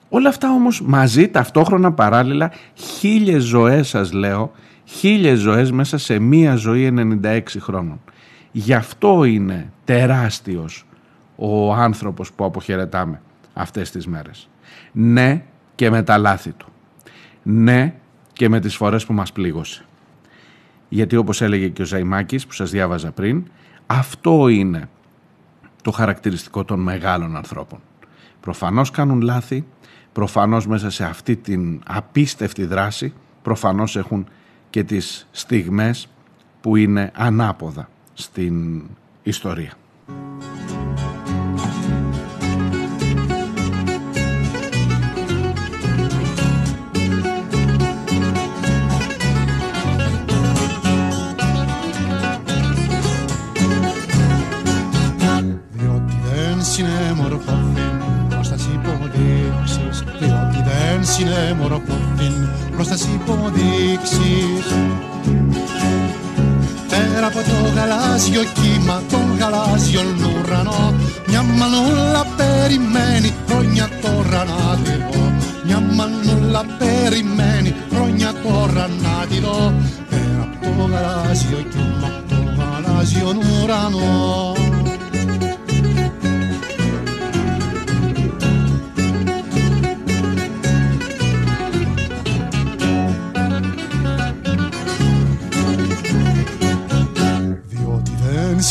όλα 0.10 0.30
αυτά 0.30 0.52
όμως 0.52 0.82
μαζί 0.82 1.28
ταυτόχρονα 1.28 1.93
παράλληλα 1.93 2.52
χίλιες 2.74 3.43
ζωές 3.43 3.88
σας 3.88 4.12
λέω 4.14 4.52
χίλιες 4.84 5.39
ζωές 5.39 5.72
μέσα 5.72 5.98
σε 5.98 6.20
μία 6.20 6.56
ζωή 6.56 6.93
96 7.24 7.41
χρόνων. 7.60 8.02
Γι' 8.52 8.74
αυτό 8.74 9.24
είναι 9.24 9.72
τεράστιος 9.84 10.86
ο 11.36 11.74
άνθρωπος 11.74 12.32
που 12.32 12.45
αποχαιρετάμε 12.45 13.22
αυτές 13.54 13.91
τις 13.91 14.08
μέρες. 14.08 14.50
Ναι 14.91 15.43
και 15.78 15.90
με 15.90 16.04
τα 16.04 16.18
λάθη 16.18 16.52
του. 16.52 16.68
Ναι 17.44 17.94
και 18.34 18.50
με 18.50 18.60
τις 18.60 18.76
φορές 18.76 19.06
που 19.06 19.14
μας 19.14 19.32
πλήγωσε. 19.32 19.86
Γιατί 20.90 21.16
όπως 21.16 21.42
έλεγε 21.42 21.68
και 21.68 21.82
ο 21.82 21.86
Ζαϊμάκης 21.86 22.46
που 22.46 22.54
σας 22.54 22.72
διάβαζα 22.72 23.12
πριν, 23.12 23.44
αυτό 23.86 24.48
είναι 24.48 24.90
το 25.82 25.92
χαρακτηριστικό 25.92 26.64
των 26.64 26.80
μεγάλων 26.80 27.36
ανθρώπων. 27.36 27.80
Προφανώς 28.40 28.92
κάνουν 28.92 29.22
λάθη, 29.22 29.66
προφανώς 30.12 30.68
μέσα 30.68 30.90
σε 30.90 31.06
αυτή 31.06 31.36
την 31.36 31.82
απίστευτη 31.88 32.66
δράση, 32.66 33.14
προφανώς 33.42 33.96
έχουν 33.96 34.28
και 34.70 34.84
τις 34.84 35.28
στιγμές 35.32 36.10
που 36.62 36.76
είναι 36.76 37.12
ανάποδα 37.16 37.90
στην 38.14 38.84
ιστορία. 39.24 39.74
Είναι 61.20 61.53
μοροκόφιν 61.62 62.49
προς 62.72 62.88
τις 62.88 63.03
υποδείξεις 63.03 64.66
Πέρα 66.88 67.28
από 67.28 67.38
το 67.38 67.58
γαλάζιο 67.76 68.43
κύμα, 68.43 69.01
τον 69.12 69.38
γαλάζιο 69.39 70.01
ουρανό 70.43 70.93
Μια 71.28 71.43
μανούλα 71.43 72.26
περιμένει 72.38 73.34
χρόνια 73.47 73.89
τώρα 74.01 74.43
να 74.45 74.78
τη 74.84 74.91
δω 74.91 75.32
Μια 75.66 75.80
μανούλα 75.80 76.66
περιμένει 76.80 77.76
χρόνια 77.91 78.34
τώρα 78.43 78.88
να 79.03 79.26
τη 79.30 79.39
δω 79.39 79.74
Πέρα 80.10 80.41
από 80.41 80.66
το 80.66 80.84
γαλάζιο 80.91 81.62
κύμα, 81.72 82.10
τον 82.30 82.45
γαλάζιο 82.58 83.38
ουρανό 83.64 84.57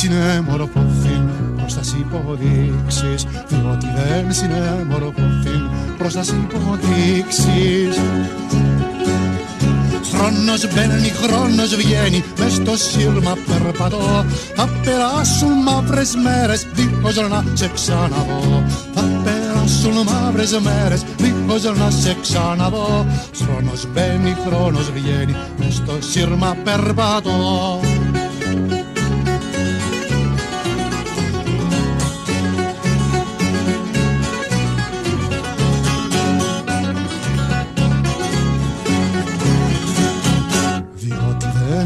συνέμορφωθήν 0.06 1.22
προς 1.56 1.74
τα 1.74 1.80
υποδείξεις 1.98 3.26
διότι 3.48 3.86
δεν 3.96 4.32
συνέμορφωθήν 4.32 5.70
προς 5.98 6.14
τα 6.14 6.20
υποδείξεις 6.20 8.00
Χρόνος 10.12 10.74
μπαίνει, 10.74 11.08
χρόνος 11.08 11.76
βγαίνει, 11.76 12.24
μες 12.38 12.52
στο 12.52 12.76
σύρμα 12.76 13.36
περπατώ 13.46 14.24
Θα 14.54 14.68
περάσουν 14.84 15.52
μαύρες 15.64 16.14
μέρες, 16.24 16.66
δίχως 16.72 17.16
να 17.16 17.44
σε 17.54 17.70
ξαναδώ 17.74 18.62
Θα 18.94 19.02
περάσουν 19.24 19.92
μαύρες 20.12 20.58
μέρες, 20.58 21.02
δίχως 21.16 21.62
να 21.62 21.90
σε 21.90 22.16
ξαναδώ 22.22 23.06
Χρόνος 23.42 23.86
μπαίνει, 23.92 24.36
χρόνος 24.46 24.90
βγαίνει, 24.90 25.36
μες 25.58 25.74
στο 25.74 25.92
σύρμα 26.00 26.56
περπατώ 26.64 27.80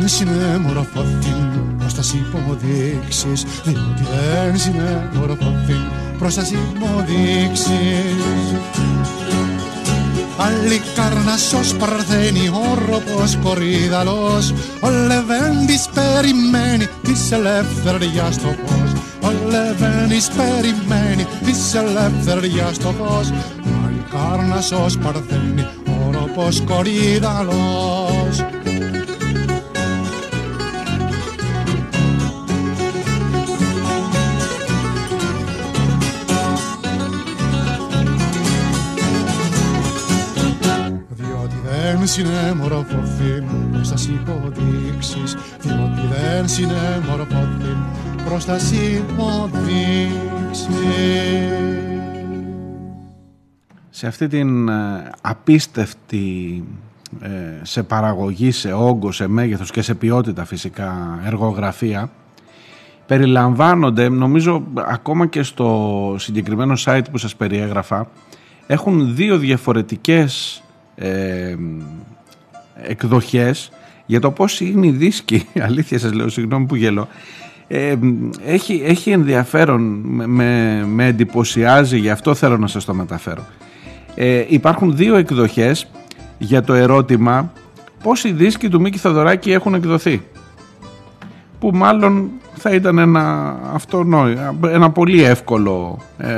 συνέμορφωθήν 0.08 1.76
προς 1.78 1.94
τας 1.94 2.12
υποδείξεις 2.12 3.44
διότι 3.64 4.06
δεν 4.10 4.58
συνέμορφωθήν 4.58 5.82
προς 6.18 6.34
τας 6.34 6.50
υποδείξεις. 6.50 7.70
Άλλη 10.36 10.80
καρνασός 10.94 11.74
παρθένει 11.74 12.50
όροπος 12.70 13.38
κορίδαλος 13.42 14.54
Ο 14.80 14.88
Λεβέντης 14.88 15.88
περιμένει 15.94 16.86
της 17.02 17.32
ελευθεριάς 17.32 18.36
το 18.36 18.48
φως. 18.66 18.92
Ο 19.22 19.30
Λεβέντης 19.50 20.28
περιμένει 20.28 21.26
της 21.44 21.74
ελευθεριάς 21.74 22.78
το 22.78 22.94
φως. 22.98 23.32
Άλλη 23.84 24.04
καρνασός 24.10 24.98
παρθένει 24.98 25.66
όροπος 26.06 26.62
κορίδαλος 26.66 28.09
συνέμορφωθεί 42.10 43.44
προς 43.72 43.88
τα 43.88 43.96
υποδείξεις. 44.12 45.36
Διότι 45.60 46.00
δεν 46.10 46.48
συνέμορφωθεί 46.48 47.76
προς 48.24 48.44
τα 48.44 48.56
υποδείξεις. 48.96 49.96
Σε 53.90 54.06
αυτή 54.06 54.28
την 54.28 54.68
ε, 54.68 55.10
απίστευτη 55.20 56.64
ε, 57.20 57.28
σε 57.62 57.82
παραγωγή, 57.82 58.50
σε 58.50 58.72
όγκο, 58.72 59.12
σε 59.12 59.26
μέγεθος 59.26 59.70
και 59.70 59.82
σε 59.82 59.94
ποιότητα 59.94 60.44
φυσικά 60.44 61.20
εργογραφία 61.24 62.10
περιλαμβάνονται 63.06 64.08
νομίζω 64.08 64.62
ακόμα 64.74 65.26
και 65.26 65.42
στο 65.42 66.14
συγκεκριμένο 66.18 66.74
site 66.84 67.04
που 67.10 67.18
σας 67.18 67.36
περιέγραφα 67.36 68.10
έχουν 68.66 69.14
δύο 69.14 69.38
διαφορετικές 69.38 70.62
ε, 71.00 71.56
εκδοχές 72.82 73.70
για 74.06 74.20
το 74.20 74.30
πώς 74.30 74.60
είναι 74.60 74.86
η 74.86 74.90
δίσκη, 74.90 75.46
αλήθεια 75.68 75.98
σας 75.98 76.12
λέω, 76.12 76.28
συγγνώμη 76.28 76.66
που 76.66 76.74
γελώ, 76.74 77.08
ε, 77.68 77.94
έχει, 78.44 78.82
έχει 78.84 79.10
ενδιαφέρον, 79.10 79.82
με, 80.26 80.82
με 80.86 81.06
εντυπωσιάζει, 81.06 81.98
γι' 81.98 82.10
αυτό 82.10 82.34
θέλω 82.34 82.58
να 82.58 82.66
σας 82.66 82.84
το 82.84 82.94
μεταφέρω. 82.94 83.46
Ε, 84.14 84.44
υπάρχουν 84.48 84.96
δύο 84.96 85.16
εκδοχές 85.16 85.86
για 86.38 86.62
το 86.62 86.72
ερώτημα 86.72 87.52
πώς 88.02 88.24
οι 88.24 88.32
δίσκοι 88.32 88.68
του 88.68 88.80
Μίκη 88.80 88.98
Θοδωράκη 88.98 89.52
έχουν 89.52 89.74
εκδοθεί. 89.74 90.22
Που 91.58 91.70
μάλλον 91.74 92.30
θα 92.54 92.70
ήταν 92.70 92.98
ένα, 92.98 93.56
αυτονόη, 93.74 94.38
ένα 94.62 94.90
πολύ 94.90 95.22
εύκολο 95.22 95.98
ε, 96.18 96.32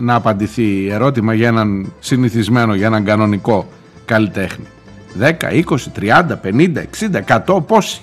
να 0.00 0.14
απαντηθεί 0.14 0.88
ερώτημα 0.88 1.34
για 1.34 1.48
έναν 1.48 1.92
συνηθισμένο, 1.98 2.74
για 2.74 2.86
έναν 2.86 3.04
κανονικό 3.04 3.66
καλλιτέχνη. 4.08 4.66
10, 5.20 5.34
20, 5.52 5.62
30, 6.00 6.36
50, 6.42 6.84
60, 7.12 7.42
100, 7.46 7.66
πόσοι. 7.66 8.00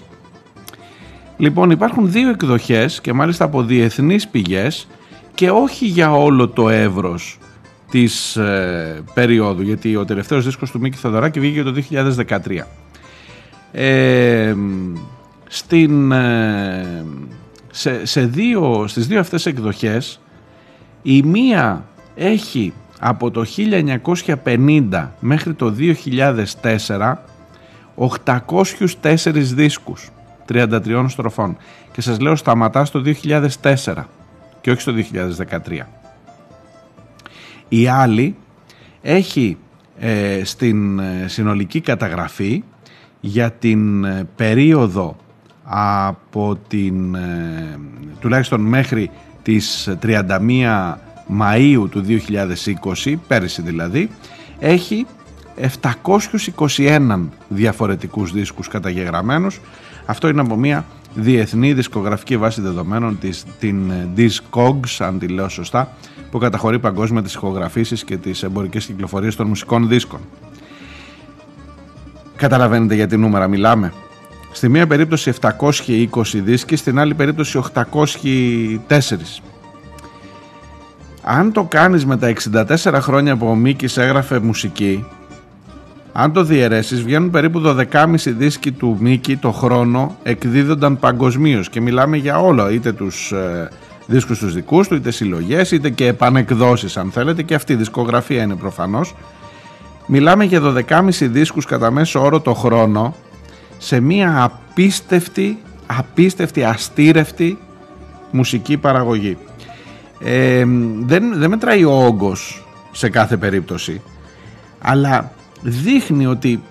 Λοιπόν 1.37 1.69
υπάρχουν 1.71 2.11
δύο 2.11 2.29
εκδοχές 2.29 3.01
και 3.01 3.13
μάλιστα 3.13 3.45
από 3.45 3.63
διεθνείς 3.63 4.27
πηγές 4.27 4.87
και 5.33 5.49
όχι 5.49 5.85
για 5.85 6.13
όλο 6.13 6.47
το 6.47 6.69
εύρος 6.69 7.37
της 7.91 8.35
ε, 8.35 9.03
περίοδου 9.13 9.61
γιατί 9.61 9.95
ο 9.95 10.05
τελευταίος 10.05 10.45
δίσκος 10.45 10.71
του 10.71 10.79
Μίκη 10.79 10.97
Θοδωράκη 10.97 11.39
βγήκε 11.39 11.63
το 11.63 11.73
2013. 12.27 12.37
Ε, 13.71 14.55
στην, 15.47 16.11
ε, 16.11 17.05
σε, 17.71 18.05
σε 18.05 18.21
δύο, 18.21 18.87
στις 18.87 19.07
δύο 19.07 19.19
αυτές 19.19 19.45
εκδοχές 19.45 20.19
η 21.01 21.21
μία 21.23 21.85
έχει 22.15 22.73
από 22.99 23.31
το 23.31 23.45
1950 24.43 25.07
μέχρι 25.19 25.53
το 25.53 25.75
2004 25.79 27.13
804 27.95 29.15
δίσκους 29.33 30.09
33 30.47 31.05
στροφών 31.07 31.57
και 31.91 32.01
σας 32.01 32.19
λέω 32.19 32.35
σταματά 32.35 32.85
στο 32.85 33.01
2004 33.61 34.03
και 34.61 34.71
όχι 34.71 34.81
στο 34.81 34.93
2013. 35.47 35.79
Η 37.67 37.87
άλλη 37.87 38.35
έχει 39.01 39.57
ε, 39.99 40.41
στην 40.43 40.99
ε, 40.99 41.25
συνολική 41.27 41.81
καταγραφή 41.81 42.63
για 43.19 43.51
την 43.51 44.03
ε, 44.03 44.27
περίοδο 44.35 45.15
από 45.63 46.57
την 46.67 47.17
τουλάχιστον 48.19 48.61
μέχρι 48.61 49.09
τις 49.43 49.89
31 50.01 50.93
Μαΐου 51.29 51.89
του 51.89 52.03
2020, 53.03 53.13
πέρυσι 53.27 53.61
δηλαδή, 53.61 54.09
έχει 54.59 55.05
721 55.55 57.19
διαφορετικούς 57.47 58.31
δίσκους 58.31 58.67
καταγεγραμμένους. 58.67 59.59
Αυτό 60.05 60.27
είναι 60.27 60.41
από 60.41 60.55
μια 60.55 60.85
διεθνή 61.15 61.73
δισκογραφική 61.73 62.37
βάση 62.37 62.61
δεδομένων 62.61 63.19
της, 63.19 63.43
την 63.59 63.91
Discogs, 64.17 64.95
αν 64.99 65.19
τη 65.19 65.27
λέω 65.27 65.49
σωστά, 65.49 65.93
που 66.31 66.37
καταχωρεί 66.37 66.79
παγκόσμια 66.79 67.21
τις 67.21 67.33
ηχογραφήσεις 67.33 68.03
και 68.03 68.17
τις 68.17 68.43
εμπορικές 68.43 68.85
κυκλοφορίες 68.85 69.35
των 69.35 69.47
μουσικών 69.47 69.87
δίσκων. 69.87 70.19
Καταλαβαίνετε 72.35 72.95
για 72.95 73.07
τι 73.07 73.17
νούμερα 73.17 73.47
μιλάμε. 73.47 73.93
Στη 74.51 74.69
μία 74.69 74.87
περίπτωση 74.87 75.33
720 75.41 76.07
δίσκοι, 76.33 76.75
στην 76.75 76.99
άλλη 76.99 77.13
περίπτωση 77.13 77.57
804. 77.57 79.41
Αν 81.27 81.51
το 81.51 81.63
κάνεις 81.63 82.05
με 82.05 82.17
τα 82.17 82.33
64 82.53 82.93
χρόνια 83.01 83.35
που 83.37 83.47
ο 83.47 83.55
Μίκης 83.55 83.97
έγραφε 83.97 84.39
μουσική, 84.39 85.05
αν 86.13 86.33
το 86.33 86.43
διαιρέσεις 86.43 87.03
βγαίνουν 87.03 87.29
περίπου 87.29 87.61
12,5 87.65 88.15
δίσκοι 88.15 88.71
του 88.71 88.97
Μίκη 88.99 89.37
το 89.37 89.51
χρόνο 89.51 90.15
εκδίδονταν 90.23 90.99
παγκοσμίως 90.99 91.69
και 91.69 91.81
μιλάμε 91.81 92.17
για 92.17 92.39
όλα, 92.39 92.71
είτε 92.71 92.91
τους 92.91 93.31
ε, 93.31 93.69
δίσκους 94.05 94.39
τους 94.39 94.53
δικούς 94.53 94.87
του, 94.87 94.95
είτε 94.95 95.11
συλλογές, 95.11 95.71
είτε 95.71 95.89
και 95.89 96.07
επανεκδόσεις 96.07 96.97
αν 96.97 97.11
θέλετε 97.11 97.43
και 97.43 97.55
αυτή 97.55 97.73
η 97.73 97.75
δισκογραφία 97.75 98.43
είναι 98.43 98.55
προφανώς. 98.55 99.15
Μιλάμε 100.05 100.43
για 100.43 100.61
12,5 100.61 101.09
δίσκους 101.09 101.65
κατά 101.65 101.91
μέσο 101.91 102.23
όρο 102.23 102.39
το 102.39 102.53
χρόνο 102.53 103.15
σε 103.77 103.99
μια 103.99 104.43
απίστευτη, 104.43 105.57
απίστευτη, 105.85 106.63
αστήρευτη 106.63 107.57
μουσική 108.31 108.77
παραγωγή. 108.77 109.37
Ε, 110.19 110.65
δεν, 110.99 111.37
δεν 111.37 111.49
μετράει 111.49 111.83
ο 111.83 112.05
όγκος 112.05 112.65
σε 112.91 113.09
κάθε 113.09 113.37
περίπτωση 113.37 114.01
αλλά 114.79 115.31
δείχνει 115.61 116.25
ότι 116.25 116.63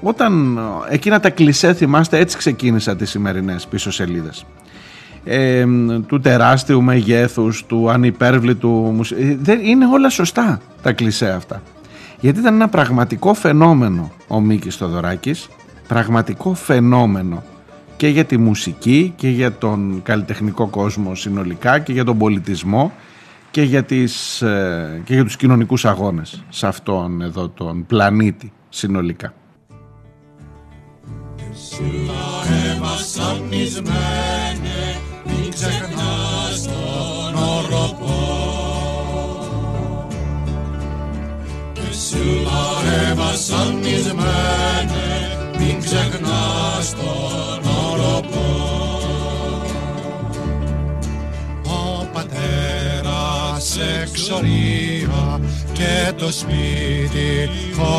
όταν 0.00 0.58
εκείνα 0.88 1.20
τα 1.20 1.30
κλισέ 1.30 1.74
θυμάστε 1.74 2.18
έτσι 2.18 2.36
ξεκίνησα 2.36 2.96
τις 2.96 3.10
σημερινές 3.10 3.66
πίσω 3.66 3.90
σελίδες. 3.90 4.46
Ε, 5.24 5.66
του 6.06 6.20
τεράστιου 6.20 6.82
μεγέθους, 6.82 7.66
του 7.66 7.90
ανυπέρβλητου 7.90 9.00
ε, 9.18 9.36
δεν 9.40 9.60
είναι 9.62 9.86
όλα 9.86 10.08
σωστά 10.08 10.60
τα 10.82 10.92
κλισέ 10.92 11.30
αυτά. 11.30 11.62
Γιατί 12.20 12.38
ήταν 12.38 12.54
ένα 12.54 12.68
πραγματικό 12.68 13.34
φαινόμενο 13.34 14.12
ο 14.28 14.40
Μίκης 14.40 14.76
Θοδωράκης 14.76 15.48
πραγματικό 15.88 16.54
φαινόμενο 16.54 17.42
και 18.00 18.08
για 18.08 18.24
τη 18.24 18.36
μουσική 18.36 19.12
και 19.16 19.28
για 19.28 19.52
τον 19.52 20.00
καλλιτεχνικό 20.02 20.66
κόσμο 20.66 21.14
συνολικά 21.14 21.78
και 21.78 21.92
για 21.92 22.04
τον 22.04 22.18
πολιτισμό 22.18 22.92
και 23.50 23.62
για, 23.62 23.84
τις, 23.84 24.42
ε, 24.42 25.00
και 25.04 25.14
για 25.14 25.24
τους 25.24 25.36
κοινωνικούς 25.36 25.84
αγώνες 25.84 26.44
σε 26.48 26.66
αυτόν 26.66 27.20
εδώ 27.20 27.48
τον 27.48 27.86
πλανήτη 27.86 28.52
συνολικά. 28.68 29.34
Μην 35.26 35.50
ξεχνάς 35.50 36.64
τον 36.64 37.40
σε 46.90 47.49
εξορία 54.02 55.40
και 55.72 56.12
το 56.16 56.32
σπίτι 56.32 57.50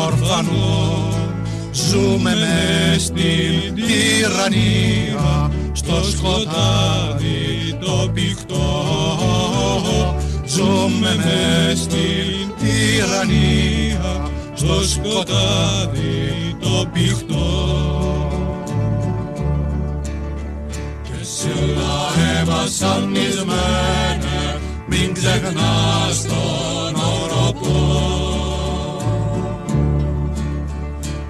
ορφανό 0.04 1.08
Ζούμε 1.72 2.30
μες 2.34 3.02
στην 3.02 3.74
τυραννία 3.74 5.50
στο 5.72 6.04
σκοτάδι 6.10 7.78
το 7.80 8.10
πηχτό 8.12 8.84
Ζούμε 10.46 11.16
μες 11.16 11.78
στην 11.78 12.48
τυραννία 12.60 14.30
στο 14.54 14.86
σκοτάδι 14.88 16.56
το 16.60 16.88
πηχτό 16.92 18.01
Και 21.42 21.48
σε 21.48 21.54
όλα 21.64 21.96
έβασαν 22.40 23.10
μην 24.88 25.14
ξεχνάς 25.14 26.22
τον 26.22 26.94
οροπό 26.94 27.80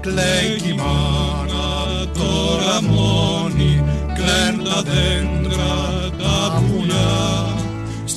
Κλαίει 0.00 0.70
η 0.70 0.74
μάνα 0.76 2.06
τώρα 2.14 2.82
μόνη 2.82 3.84
κλαίν 4.14 4.64
τα 4.64 4.82
δέντρα. 4.82 5.39
τα 5.39 5.39
πουλιά 5.39 5.39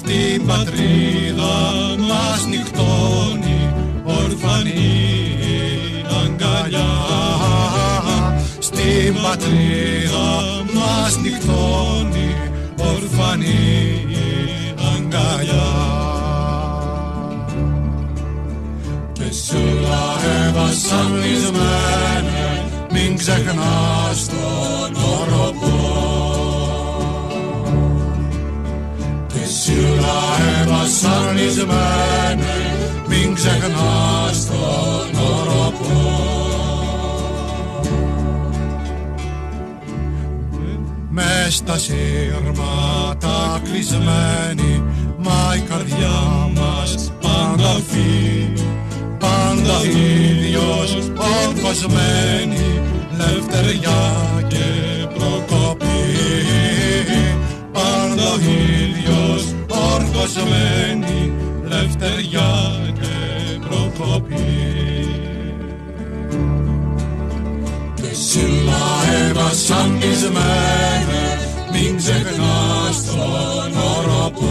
στην 0.05 0.45
πατρίδα 0.45 1.71
μας 1.97 2.45
νυχτώνει 2.47 3.73
ορφανή 4.03 5.11
στην 8.59 9.15
πατρίδα 9.21 10.43
μας 10.73 11.17
νυχτώνει 11.17 12.35
ορφανή 12.77 14.07
αγκαλιά. 14.95 15.71
Και 19.11 19.31
σούλα 19.33 20.15
εβασανισμένε 20.47 22.65
μην 22.91 23.17
ξεχνάς 23.17 24.27
τον 24.27 24.95
οροπό 25.03 25.52
και 29.73 29.79
σούλα 29.79 30.21
εβασανισμένε 30.61 32.55
μην 33.07 33.33
ξεχνάς 33.33 34.45
τον 34.47 35.21
οροπό 35.21 36.11
με 41.09 41.47
στα 41.49 41.77
σύρματα 41.77 43.61
κλεισμένη 43.63 44.83
μα 45.17 45.55
η 45.55 45.59
καρδιά 45.59 46.49
μας 46.53 47.11
πάντα 47.21 47.69
αυτή 47.69 48.53
πάντα 49.19 49.85
ίδιος 49.85 50.97
ορκωσμένη 51.17 52.81
λευτεριά 53.17 54.13
και 54.47 54.65
προκοπή. 55.13 55.85
Πάντα 57.71 58.33
ίδιος 58.41 58.62
ορκωσμένη 60.35 61.33
λευτεριά 61.63 62.51
και 62.93 63.09
προκοπή 63.67 65.07
Και 67.95 68.13
σύλλα 68.13 69.03
εβασανισμένε 69.29 71.23
μην 71.71 71.97
ξεχνάς 71.97 73.05
τον 73.05 73.73
οροπό 73.97 74.49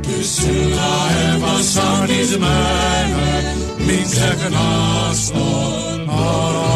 Κι 0.00 0.24
σύλλα 0.24 0.94
εβασανισμένε 1.34 3.54
μην 3.78 4.02
ξεχνάς 4.10 5.30
τον 5.30 6.08
οροπό 6.08 6.69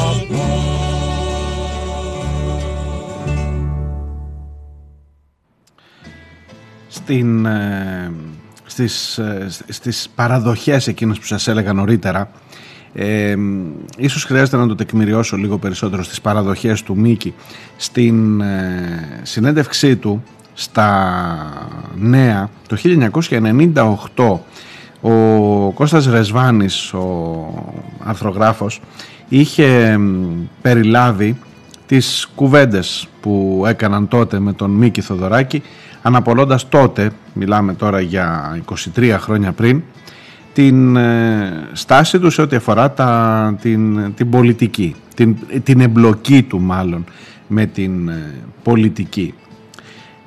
Στην, 7.14 7.46
ε, 7.46 8.12
στις, 8.64 9.18
ε, 9.18 9.46
στις 9.68 10.08
παραδοχές 10.14 10.86
εκείνες 10.86 11.18
που 11.18 11.24
σας 11.24 11.48
έλεγα 11.48 11.72
νωρίτερα 11.72 12.30
ε, 12.94 13.34
ίσως 13.96 14.24
χρειάζεται 14.24 14.56
να 14.56 14.66
το 14.66 14.74
τεκμηριώσω 14.74 15.36
λίγο 15.36 15.58
περισσότερο 15.58 16.02
στις 16.02 16.20
παραδοχές 16.20 16.82
του 16.82 16.96
Μίκη. 16.96 17.34
Στην 17.76 18.40
ε, 18.40 19.20
συνέντευξή 19.22 19.96
του 19.96 20.22
στα 20.54 21.06
νέα 21.96 22.50
το 22.68 22.76
1998 24.14 24.38
ο 25.00 25.70
Κώστας 25.70 26.06
Ρεσβάνης 26.06 26.92
ο 26.92 27.46
αρθρογράφος 28.04 28.80
είχε 29.28 29.98
περιλάβει 30.62 31.38
τις 31.86 32.28
κουβέντες 32.34 33.08
που 33.20 33.64
έκαναν 33.66 34.08
τότε 34.08 34.38
με 34.38 34.52
τον 34.52 34.70
Μίκη 34.70 35.00
Θοδωράκη 35.00 35.62
αναπολώντας 36.06 36.68
τότε, 36.68 37.10
μιλάμε 37.32 37.74
τώρα 37.74 38.00
για 38.00 38.58
23 38.94 39.16
χρόνια 39.18 39.52
πριν 39.52 39.82
την 40.52 40.96
ε, 40.96 41.68
στάση 41.72 42.18
του 42.18 42.30
σε 42.30 42.42
ό,τι 42.42 42.56
αφορά 42.56 42.92
τα, 42.92 43.56
την, 43.60 44.14
την 44.14 44.30
πολιτική, 44.30 44.94
την, 45.14 45.36
την 45.62 45.80
εμπλοκή 45.80 46.42
του 46.42 46.60
μάλλον 46.60 47.04
με 47.46 47.66
την 47.66 48.08
ε, 48.08 48.34
πολιτική. 48.62 49.34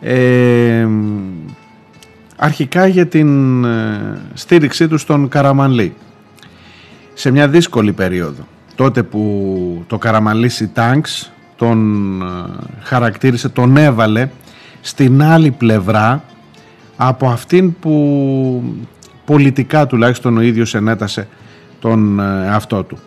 Ε, 0.02 0.88
αρχικά 2.36 2.88
για 2.88 3.08
την 3.08 3.66
στήριξή 4.34 4.88
του 4.88 4.98
στον 4.98 5.28
Καραμανλή 5.28 5.94
σε 7.14 7.32
μια 7.32 7.48
δύσκολη 7.48 7.94
περίοδο 7.94 8.48
τότε 8.76 9.04
που 9.04 9.84
το 9.88 9.98
Καραμανλή 9.98 10.52
Τάγκς 10.74 11.32
τον 11.56 12.24
χαρακτήρισε, 12.84 13.50
τον 13.50 13.78
έβαλε 13.78 14.30
στην 14.88 15.24
άλλη 15.24 15.52
πλευρά 15.52 16.24
από 16.98 17.30
αυτήν 17.30 17.80
που 17.80 18.64
πολιτικά 19.26 19.88
τουλάχιστον 19.88 20.38
ο 20.38 20.42
ίδιος 20.42 20.76
ενέτασε 20.76 21.28
τον 21.80 22.20
ε, 22.20 22.46
εαυτό 22.46 22.84
του. 22.84 22.98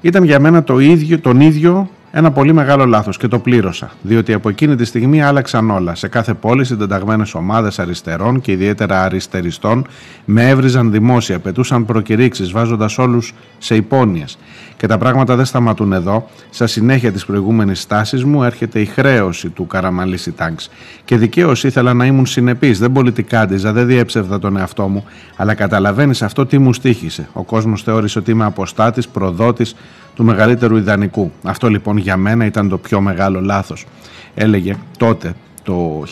Ήταν 0.00 0.24
για 0.24 0.40
μένα 0.40 0.62
το 0.62 0.78
ίδιο, 0.78 1.20
τον 1.20 1.40
ίδιο 1.40 1.90
ένα 2.10 2.30
πολύ 2.30 2.52
μεγάλο 2.52 2.86
λάθος 2.86 3.16
και 3.16 3.28
το 3.28 3.38
πλήρωσα, 3.38 3.90
διότι 4.02 4.32
από 4.32 4.48
εκείνη 4.48 4.76
τη 4.76 4.84
στιγμή 4.84 5.22
άλλαξαν 5.22 5.70
όλα. 5.70 5.94
Σε 5.94 6.08
κάθε 6.08 6.34
πόλη 6.34 6.64
συντεταγμένες 6.64 7.34
ομάδες 7.34 7.78
αριστερών 7.78 8.40
και 8.40 8.52
ιδιαίτερα 8.52 9.02
αριστεριστών 9.02 9.86
με 10.24 10.48
έβριζαν 10.48 10.90
δημόσια, 10.90 11.38
πετούσαν 11.38 11.84
προκηρύξεις 11.84 12.50
βάζοντας 12.50 12.98
όλους 12.98 13.34
σε 13.58 13.74
υπόνοιες. 13.74 14.38
Και 14.76 14.86
τα 14.86 14.98
πράγματα 14.98 15.36
δεν 15.36 15.44
σταματούν 15.44 15.92
εδώ. 15.92 16.28
Στα 16.50 16.66
συνέχεια 16.66 17.12
της 17.12 17.24
προηγούμενης 17.24 17.80
στάσης 17.80 18.24
μου 18.24 18.42
έρχεται 18.42 18.80
η 18.80 18.84
χρέωση 18.84 19.48
του 19.48 19.66
Καραμαλίση 19.66 20.32
Τάγκς. 20.32 20.70
Και 21.04 21.16
δικαίως 21.16 21.64
ήθελα 21.64 21.94
να 21.94 22.06
ήμουν 22.06 22.26
συνεπής. 22.26 22.78
Δεν 22.78 22.92
πολιτικάντιζα, 22.92 23.72
δεν 23.72 23.86
διέψευδα 23.86 24.38
τον 24.38 24.56
εαυτό 24.56 24.88
μου. 24.88 25.04
Αλλά 25.36 25.54
καταλαβαίνεις 25.54 26.22
αυτό 26.22 26.46
τι 26.46 26.58
μου 26.58 26.72
στήχησε. 26.72 27.28
Ο 27.32 27.42
κόσμος 27.42 27.82
θεώρησε 27.82 28.18
ότι 28.18 28.30
είμαι 28.30 28.44
αποστάτης, 28.44 29.08
προδότης 29.08 29.74
του 30.18 30.24
μεγαλύτερου 30.24 30.76
ιδανικού. 30.76 31.32
Αυτό 31.42 31.68
λοιπόν 31.68 31.96
για 31.96 32.16
μένα 32.16 32.44
ήταν 32.44 32.68
το 32.68 32.78
πιο 32.78 33.00
μεγάλο 33.00 33.40
λάθος. 33.40 33.86
Έλεγε 34.34 34.76
τότε 34.98 35.34
το 35.62 36.02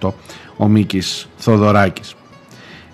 1998 0.00 0.10
ο 0.56 0.68
Μίκης 0.68 1.28
Θοδωράκης. 1.36 2.14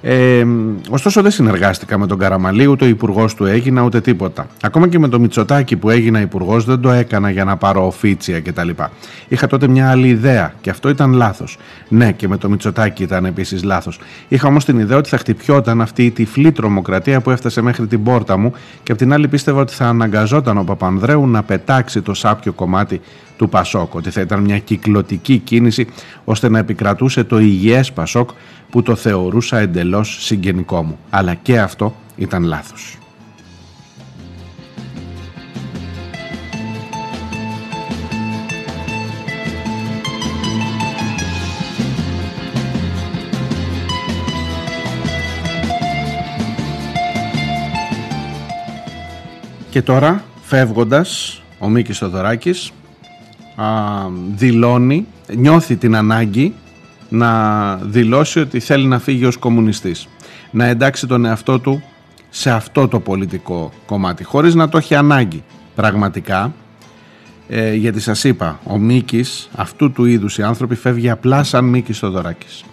Ε, 0.07 0.47
ωστόσο 0.91 1.23
δεν 1.23 1.31
συνεργάστηκα 1.31 1.99
με 1.99 2.07
τον 2.07 2.19
Καραμαλή, 2.19 2.67
ούτε 2.67 2.85
ο 2.85 2.89
υπουργός 2.89 3.35
του 3.35 3.45
έγινα, 3.45 3.83
ούτε 3.83 4.01
τίποτα. 4.01 4.47
Ακόμα 4.63 4.89
και 4.89 4.99
με 4.99 5.09
το 5.09 5.21
Μητσοτάκι 5.21 5.77
που 5.77 5.91
έγινα 5.91 6.21
υπουργός 6.21 6.65
δεν 6.65 6.81
το 6.81 6.91
έκανα 6.91 7.31
για 7.31 7.45
να 7.45 7.57
πάρω 7.57 7.87
οφίτσια 7.87 8.41
κτλ. 8.41 8.69
Είχα 9.29 9.47
τότε 9.47 9.69
μια 9.69 9.91
άλλη 9.91 10.09
ιδέα 10.09 10.55
και 10.61 10.71
αυτό 10.71 10.89
ήταν 10.89 11.13
λάθος. 11.13 11.59
Ναι, 11.89 12.13
και 12.13 12.29
με 12.29 12.37
το 12.37 12.49
Μητσοτάκι 12.49 13.03
ήταν 13.03 13.25
επίσης 13.25 13.63
λάθος. 13.63 13.99
Είχα 14.29 14.49
όμως 14.49 14.65
την 14.65 14.79
ιδέα 14.79 14.97
ότι 14.99 15.09
θα 15.09 15.19
χτυπιόταν 15.19 15.81
αυτή 15.81 16.05
η 16.05 16.11
τυφλή 16.11 16.53
τρομοκρατία 16.53 17.21
που 17.21 17.31
έφτασε 17.31 17.63
μέχρι 17.63 17.87
την 17.87 18.03
πόρτα 18.03 18.37
μου 18.37 18.53
και 18.83 18.93
απ' 18.93 18.99
την 18.99 19.13
άλλη 19.13 19.29
πίστευα 19.29 19.61
ότι 19.61 19.73
θα 19.73 19.87
αναγκαζόταν 19.87 20.59
ο 20.59 20.65
Παπανδρέου 20.65 21.27
να 21.27 21.43
πετάξει 21.43 22.03
το 22.03 22.15
σάπιο 22.15 22.53
κομμάτι 22.53 23.01
του 23.37 23.49
Πασόκ, 23.49 23.95
ότι 23.95 24.11
θα 24.11 24.21
ήταν 24.21 24.41
μια 24.41 24.59
κυκλωτική 24.59 25.39
κίνηση 25.39 25.87
ώστε 26.25 26.49
να 26.49 26.59
επικρατούσε 26.59 27.25
το 27.25 27.39
υγιές 27.39 27.93
Πασόκ 27.93 28.31
που 28.75 28.83
το 28.83 28.95
θεωρούσα 28.95 29.59
εντελώς 29.59 30.17
συγγενικό 30.21 30.83
μου. 30.83 30.99
Αλλά 31.11 31.35
και 31.35 31.61
αυτό 31.61 31.95
ήταν 32.17 32.45
λάθος. 32.45 32.99
Και 49.71 49.83
τώρα 49.83 50.25
φεύγοντας 50.43 51.43
ο 51.59 51.69
Μίκης 51.69 51.99
Θοδωράκης 51.99 52.73
α, 53.57 53.65
δηλώνει, 54.35 55.07
νιώθει 55.35 55.77
την 55.77 55.97
ανάγκη 55.97 56.55
να 57.09 57.75
δηλώσει 57.77 58.41
ότι 58.41 58.61
θέλει 58.61 58.87
να 58.87 58.99
φύγει 58.99 59.25
ως 59.25 59.37
κομμουνιστής. 59.37 60.09
Να 60.51 60.65
εντάξει 60.65 61.07
τον 61.07 61.25
εαυτό 61.25 61.59
του 61.59 61.83
σε 62.31 62.51
αυτό 62.51 62.89
το 62.89 63.01
πολιτικό 63.01 63.73
κομμάτι, 63.87 64.25
χωρίς 64.25 64.55
να 64.55 64.69
το 64.69 64.77
έχει 64.77 64.95
ανάγκη 64.95 65.43
πραγματικά, 65.75 66.53
ε, 67.49 67.75
γιατί 67.75 68.01
σας 68.01 68.25
είπα, 68.25 68.61
ο 68.65 68.79
Μίκης, 68.79 69.49
αυτού 69.57 69.93
του 69.93 70.05
είδους 70.05 70.39
οι 70.39 70.43
άνθρωποι 70.43 70.75
φεύγει 70.75 71.11
απλά 71.11 71.43
σαν 71.43 71.65
Μίκης 71.65 71.99
Θοδωράκης. 71.99 72.65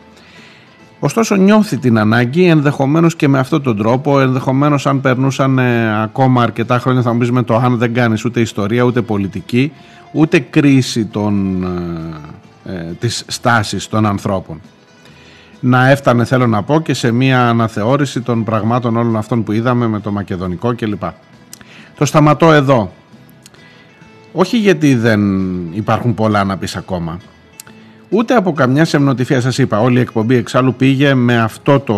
Ωστόσο 1.04 1.36
νιώθει 1.36 1.78
την 1.78 1.98
ανάγκη 1.98 2.44
ενδεχομένως 2.44 3.16
και 3.16 3.28
με 3.28 3.40
αυτόν 3.40 3.62
τον 3.62 3.78
τρόπο, 3.78 4.20
ενδεχομένως 4.20 4.88
αν 4.88 5.02
περνούσαν 5.02 5.60
ε, 5.60 6.02
ακόμα 6.04 6.44
αρκετά 6.44 6.80
χρόνια 6.80 7.02
θα 7.02 7.14
μου 7.14 7.20
πεις 7.20 7.32
με 7.32 7.44
το 7.44 7.56
αν 7.56 7.78
δεν 7.78 7.94
κάνεις 7.94 8.26
ούτε 8.26 8.40
ιστορία 8.40 8.84
ούτε 8.84 9.02
πολιτική, 9.02 9.72
ούτε 10.12 10.40
κρίση 10.40 11.06
των, 11.06 11.64
ε, 11.64 11.68
ε, 12.66 12.72
της 13.00 13.24
στάσης 13.28 13.88
των 13.88 14.06
ανθρώπων. 14.06 14.62
Να 15.60 15.90
έφτανε 15.90 16.26
θέλω 16.26 16.48
να 16.48 16.64
πω 16.64 16.80
και 16.80 16.94
σε 16.94 17.12
μια 17.12 17.50
αναθεώρηση 17.50 18.22
των 18.22 18.44
πραγμάτων 18.44 18.98
όλων 18.98 19.18
αυτών 19.18 19.44
που 19.44 19.52
είδαμε 19.52 19.88
με 19.88 20.00
το 20.00 20.12
μακεδονικό 20.12 20.76
κλπ. 20.76 21.04
Το 21.98 22.06
σταματώ 22.06 22.52
εδώ. 22.52 22.92
Όχι 24.34 24.58
γιατί 24.58 24.96
δεν 24.96 25.22
υπάρχουν 25.74 26.14
πολλά 26.14 26.44
να 26.44 26.58
πεις 26.58 26.76
ακόμα. 26.76 27.20
Ούτε 28.10 28.34
από 28.36 28.54
καμιά 28.54 28.86
σεμνοτυφία 28.86 29.42
σας 29.42 29.58
είπα. 29.58 29.80
Όλη 29.80 29.98
η 29.98 30.02
εκπομπή 30.02 30.36
εξάλλου 30.36 30.76
πήγε 30.76 31.14
με 31.14 31.42
αυτό 31.42 31.80
το 31.80 31.98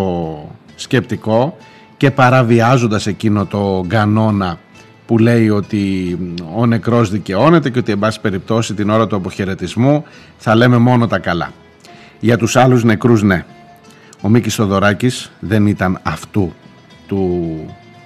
σκεπτικό 0.76 1.58
και 1.98 2.12
παραβιάζοντας 2.12 3.08
εκείνο 3.08 3.46
το 3.46 3.86
κανόνα 3.88 4.60
που 5.06 5.18
λέει 5.18 5.50
ότι 5.50 6.18
ο 6.56 6.66
νεκρός 6.66 7.10
δικαιώνεται 7.10 7.70
και 7.70 7.80
ότι 7.80 7.92
εν 7.92 8.00
πάση 8.00 8.22
περιπτώσει 8.22 8.74
την 8.74 8.90
ώρα 8.90 9.08
του 9.08 9.16
αποχαιρετισμού 9.16 10.04
θα 10.38 10.56
λέμε 10.56 10.78
μόνο 10.78 11.08
τα 11.08 11.20
καλά. 11.20 11.52
Για 12.20 12.38
τους 12.38 12.56
άλλους 12.56 12.84
νεκρούς 12.84 13.24
ναι. 13.24 13.46
Ο 14.22 14.30
Μίκης 14.30 14.56
Θοδωράκης 14.56 15.32
δεν 15.40 15.68
ήταν 15.68 16.00
αυτού 16.04 16.54
του 17.08 17.56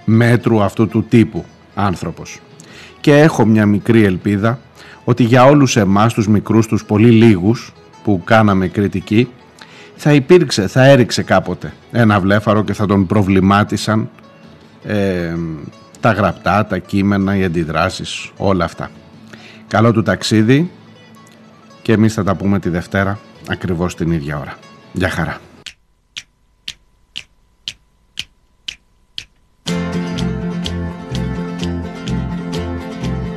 μέτρου, 0.06 0.62
αυτού 0.62 0.88
του 0.88 1.04
τύπου 1.04 1.46
άνθρωπος. 1.76 2.40
Και 3.00 3.18
έχω 3.18 3.46
μια 3.46 3.66
μικρή 3.66 4.04
ελπίδα 4.04 4.60
ότι 5.04 5.24
για 5.24 5.46
όλους 5.46 5.76
εμάς 5.76 6.14
τους 6.14 6.28
μικρούς, 6.28 6.68
τους 6.68 6.86
πολύ 6.86 7.10
λίγους 7.10 7.74
που 8.04 8.22
κάναμε 8.24 8.68
κριτική 8.68 9.28
θα 9.96 10.14
υπήρξε, 10.14 10.68
θα 10.68 10.86
έριξε 10.86 11.24
κάποτε 11.24 11.74
ένα 11.92 12.20
βλέφαρο 12.20 12.64
και 12.64 12.74
θα 12.74 12.86
τον 12.86 13.06
προβλημάτισαν 13.06 14.10
ε, 14.86 15.36
τα 16.00 16.12
γραπτά, 16.12 16.66
τα 16.66 16.78
κείμενα, 16.78 17.38
οι 17.38 17.44
αντιδράσεις, 17.44 18.32
όλα 18.38 18.66
αυτά. 18.66 18.92
Καλό 19.68 19.92
του 19.92 20.04
ταξίδι 20.04 20.72
και 21.82 21.92
εμείς 21.92 22.14
θα 22.14 22.24
τα 22.24 22.36
πούμε 22.36 22.60
τη 22.60 22.70
Δευτέρα 22.70 23.20
ακριβώς 23.48 23.96
την 23.96 24.12
ίδια 24.12 24.38
ώρα. 24.40 24.58
Γεια 24.94 25.10
χαρά. 25.10 25.40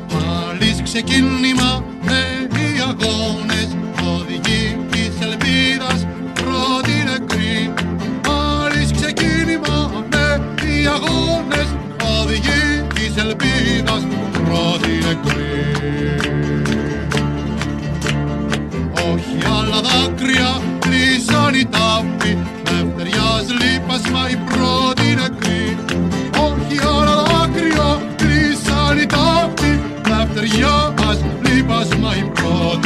Πάλι 0.09 0.83
ξεκίνημα 0.83 1.85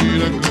mira 0.03 0.44